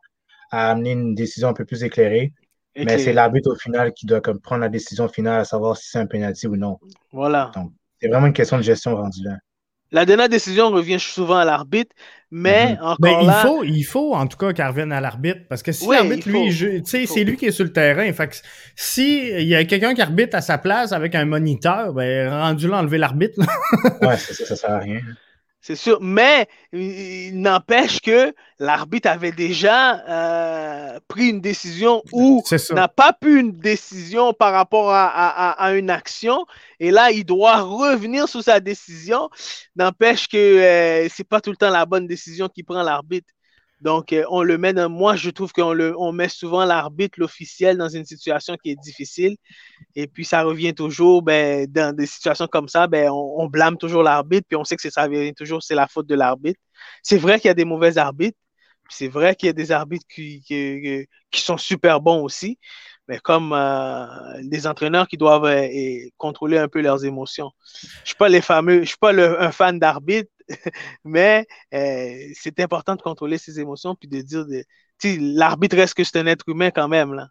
[0.50, 2.32] amener une décision un peu plus éclairée.
[2.76, 5.88] Mais c'est l'arbitre au final qui doit comme prendre la décision finale à savoir si
[5.88, 6.78] c'est un penalty ou non.
[7.12, 7.50] Voilà.
[7.54, 9.36] Donc, c'est vraiment une question de gestion rendue là.
[9.90, 11.94] La dernière décision revient souvent à l'arbitre,
[12.30, 12.78] mais mhm.
[12.82, 15.72] encore ben, il Faut, il faut en tout cas qu'elle revienne à l'arbitre, parce que
[15.72, 18.12] si l'arbitre, lui, c'est lui qui est sur le terrain.
[18.12, 18.34] Fait que
[18.76, 22.68] si il y a quelqu'un qui arbitre à sa place avec un moniteur, ben rendu
[22.68, 23.40] là, enlever l'arbitre.
[24.02, 25.00] ouais, ça, ça sert à rien.
[25.60, 32.86] C'est sûr, mais il n'empêche que l'arbitre avait déjà euh, pris une décision ou n'a
[32.88, 36.46] pas pu une décision par rapport à, une action,
[36.78, 39.28] et là, il doit revenir sur sa décision.
[39.74, 43.32] N'empêche que euh, c'est pas tout le temps la bonne décision qu'il prend l'arbitre.
[43.80, 47.20] Donc, euh, on le met dans, moi, je trouve qu'on le, on met souvent l'arbitre,
[47.20, 49.36] l'officiel, dans une situation qui est difficile.
[49.94, 54.02] Et puis, ça revient toujours, ben, dans des situations comme ça, ben, on, blâme toujours
[54.02, 56.60] l'arbitre, puis on sait que ça revient toujours, c'est la faute de l'arbitre.
[57.02, 58.38] C'est vrai qu'il y a des mauvais arbitres,
[58.90, 62.58] c'est vrai qu'il y a des arbitres qui, qui, sont super bons aussi,
[63.06, 64.06] mais comme euh,
[64.42, 67.50] des entraîneurs qui doivent euh, contrôler un peu leurs émotions.
[67.82, 70.30] Je ne suis pas les fameux, je suis pas un fan d'arbitre,
[71.04, 74.64] mais euh, c'est important de contrôler ses émotions puis de dire, de,
[75.38, 77.12] l'arbitre reste que c'est un être humain quand même.
[77.14, 77.28] Là?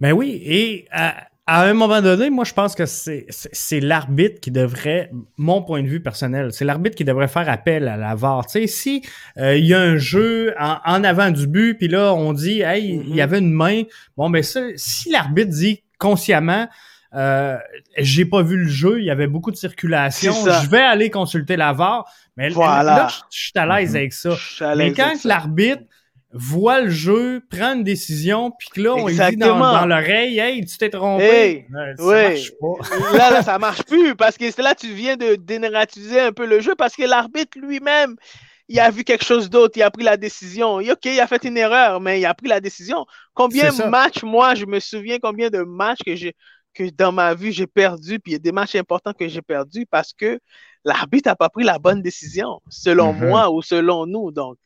[0.00, 5.10] Ben oui, et à, un moment donné, moi je pense que c'est l'arbitre qui devrait,
[5.36, 8.46] mon point de vue personnel, c'est l'arbitre qui devrait faire appel à la VAR.
[8.46, 9.02] Tu sais, si
[9.38, 12.84] euh, il y a un jeu en, avant du but, puis là on dit, hey,
[12.84, 13.22] il y mm-hmm.
[13.22, 13.82] avait une main,
[14.16, 16.68] bon ben ça, si l'arbitre dit consciemment,
[17.16, 17.56] euh,
[17.96, 20.32] j'ai pas vu le jeu, il y avait beaucoup de circulation.
[20.32, 22.04] Je vais aller consulter la VAR.
[22.36, 23.96] Mais là, je, suis à l'aise mhm.
[23.96, 24.36] avec ça.
[24.76, 25.82] Mais quand l'arbitre
[26.32, 30.64] voit le jeu, prend une décision, puis que là, on lui dit dans, l'oreille, hey,
[30.66, 31.66] tu t'es trompé.
[31.96, 33.16] ça marche pas.
[33.16, 36.60] là, là, ça marche plus, parce que là, tu viens de dénarratiser un peu le
[36.60, 38.16] jeu, parce que l'arbitre lui-même,
[38.68, 40.74] il a vu quelque chose d'autre, il a pris la décision.
[40.74, 43.06] OK, il a fait une erreur, mais il a pris la décision.
[43.32, 46.34] Combien de matchs, moi, je me souviens combien de matchs que j'ai
[46.76, 49.42] que dans ma vie, j'ai perdu, puis il y a des matchs importants que j'ai
[49.42, 50.38] perdu parce que
[50.84, 53.28] l'arbitre n'a pas pris la bonne décision, selon mhm.
[53.28, 54.30] moi ou selon nous.
[54.30, 54.58] Donc,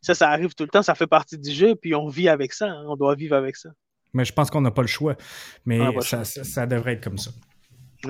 [0.00, 2.52] ça, ça arrive tout le temps, ça fait partie du jeu, puis on vit avec
[2.52, 3.70] ça, hein, on doit vivre avec ça.
[4.14, 5.16] Mais je pense qu'on n'a pas le choix.
[5.64, 7.30] Mais ça, ça, devrait être comme ça.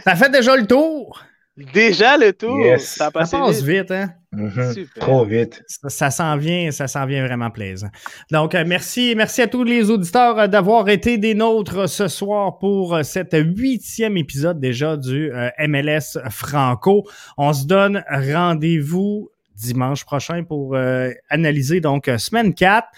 [0.00, 1.24] ça fait déjà le tour.
[1.56, 2.58] Déjà le tour.
[2.78, 4.10] Ça, passe vite, hein?
[4.34, 4.88] Mm-hmm.
[4.98, 5.62] Trop vite.
[5.66, 7.90] Ça, s'en vient, ça s'en vient vraiment plaisant.
[8.30, 12.58] Donc, euh, merci, merci à tous les auditeurs euh, d'avoir été des nôtres ce soir
[12.58, 17.06] pour euh, cet huitième épisode déjà du MLS Franco.
[17.36, 20.76] On se donne rendez-vous dimanche prochain pour
[21.28, 22.88] analyser donc semaine 4.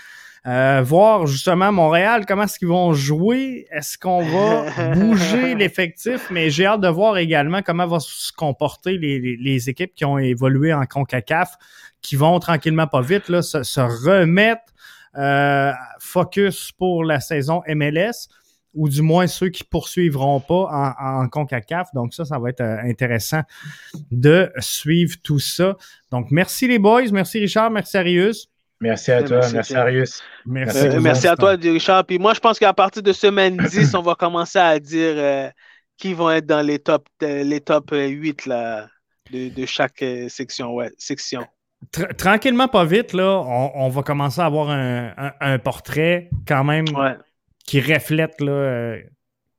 [0.47, 3.67] Euh, voir justement Montréal, comment est-ce qu'ils vont jouer?
[3.71, 6.29] Est-ce qu'on va bouger l'effectif?
[6.31, 10.75] Mais j'ai hâte de voir également comment vont se comporter les, équipes qui ont évolué
[10.75, 11.57] en CONCACAF,
[12.03, 14.65] qui vont tranquillement pas vite là, se, remettre
[15.17, 18.29] euh, focus pour la saison MLS
[18.75, 21.89] ou du moins ceux qui poursuivront pas en, en, CONCACAF.
[21.95, 23.43] Donc ça, ça va être euh, intéressant
[24.11, 25.77] de suivre tout ça.
[26.11, 28.51] Donc merci les boys, merci Richard, merci Arius.
[28.85, 30.23] Merci à toi, merci, Arius.
[30.45, 32.05] Merci, à toi, Richard.
[32.05, 35.49] Puis moi, je pense qu'à partir de semaine 10, on va commencer à dire euh,
[35.97, 38.89] qui vont être dans les top, euh, les top 8 là,
[39.33, 40.75] de, chaque section.
[40.75, 41.47] Ouais, section.
[42.19, 43.43] Tranquillement, pas vite, là,
[43.75, 46.85] on, va commencer à avoir un, portrait quand même
[47.65, 48.97] qui reflète là,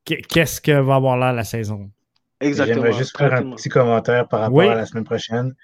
[0.03, 1.89] qu'est-ce que va avoir là la saison.
[2.41, 2.83] Exactement.
[2.83, 5.55] J'aimerais juste faire un petit commentaire par rapport à la semaine prochaine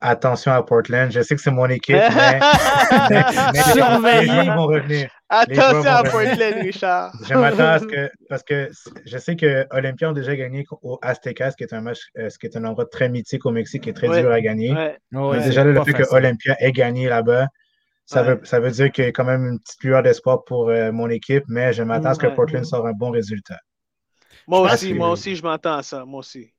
[0.00, 1.10] attention à Portland.
[1.10, 1.96] Je sais que c'est mon équipe,
[3.10, 5.10] mais, les joueurs vont revenir.
[5.28, 7.12] Attention à Portland, Richard.
[7.28, 8.70] Je m'attends à ce que, parce que
[9.04, 12.30] je sais que Olympia ont déjà gagné au Azteca, ce qui est un match, euh,
[12.30, 14.74] ce qui est un endroit très mythique au Mexique qui est très dur à gagner.
[15.10, 17.46] mais déjà, le fait que Olympia ait gagné là-bas,
[18.04, 20.68] ça, veut, ça veut dire qu'il y a quand même une petite lueur d'espoir pour
[20.68, 23.58] euh, mon équipe, mais je m'attends à ce que Portland sorte un bon résultat.
[24.46, 26.04] Moi aussi, moi aussi, je m'attends à ça.
[26.04, 26.52] Moi aussi.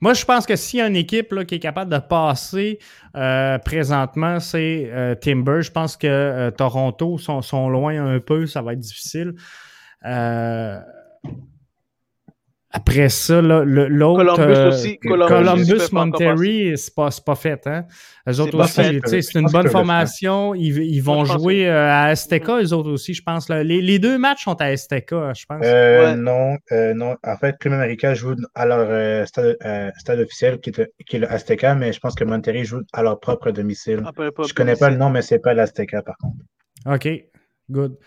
[0.00, 2.78] Moi, je pense que s'il y a une équipe qui est capable de passer
[3.16, 5.62] euh, présentement, c'est euh, Timber.
[5.62, 9.34] Je pense que euh, Toronto sont, sont, loin un peu, ça va être difficile.
[12.74, 14.24] Après ça, l'autre.
[14.24, 14.98] Columbus euh, aussi.
[14.98, 17.66] Columbus, Monterrey, c'est pas, pas fait.
[17.66, 17.84] Hein?
[18.26, 20.54] Eux autres aussi, c'est une bonne formation.
[20.54, 23.50] Ils, ils vont jouer euh, à Azteca, eux autres aussi, je pense.
[23.50, 25.60] Les, les, deux matchs sont à Azteca, je pense.
[25.62, 26.56] Euh, non,
[26.94, 27.16] non.
[27.22, 29.58] En fait, Club Américain joue à leur stade,
[29.98, 33.02] stade, officiel, qui est, qui est le Azteca, mais je pense que Monterrey joue à
[33.02, 34.02] leur propre domicile.
[34.18, 36.36] je connais pas le nom, mais c'est pas l'Azteca, par contre.
[36.86, 37.08] OK,
[37.70, 37.98] good.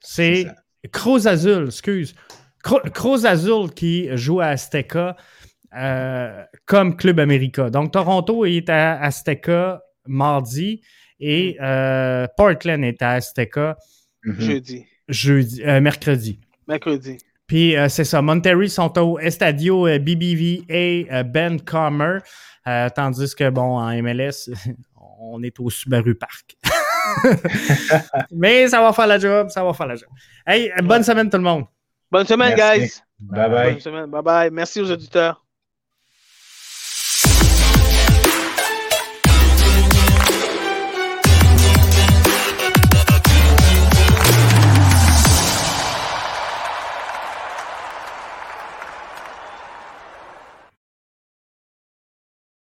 [0.00, 0.46] C'est
[0.90, 2.14] Cruz Azul, excuse.
[2.62, 5.16] Cruz Azul qui joue à Azteca
[5.74, 7.70] euh, comme Club América.
[7.70, 10.82] Donc, Toronto est à Azteca mardi
[11.18, 13.76] et euh, Portland est à Azteca
[14.24, 14.40] mhm.
[14.40, 14.86] jeudi.
[15.08, 16.40] Jeudi, euh, mercredi.
[16.68, 17.18] Mercredi.
[17.46, 22.20] Puis c'est ça, Monterrey sont au Estadio BBVA Ben Comer,
[22.94, 24.48] tandis que, bon, en MLS,
[25.20, 26.56] on est au Subaru Park.
[28.30, 30.08] Mais ça va faire la job, ça va faire la job.
[30.46, 31.64] Hey, bonne semaine tout le monde.
[32.12, 33.02] Bonne semaine, guys.
[33.20, 33.70] Bye bye.
[33.72, 34.06] Bonne semaine.
[34.06, 34.50] Bye bye.
[34.50, 35.41] Merci aux auditeurs.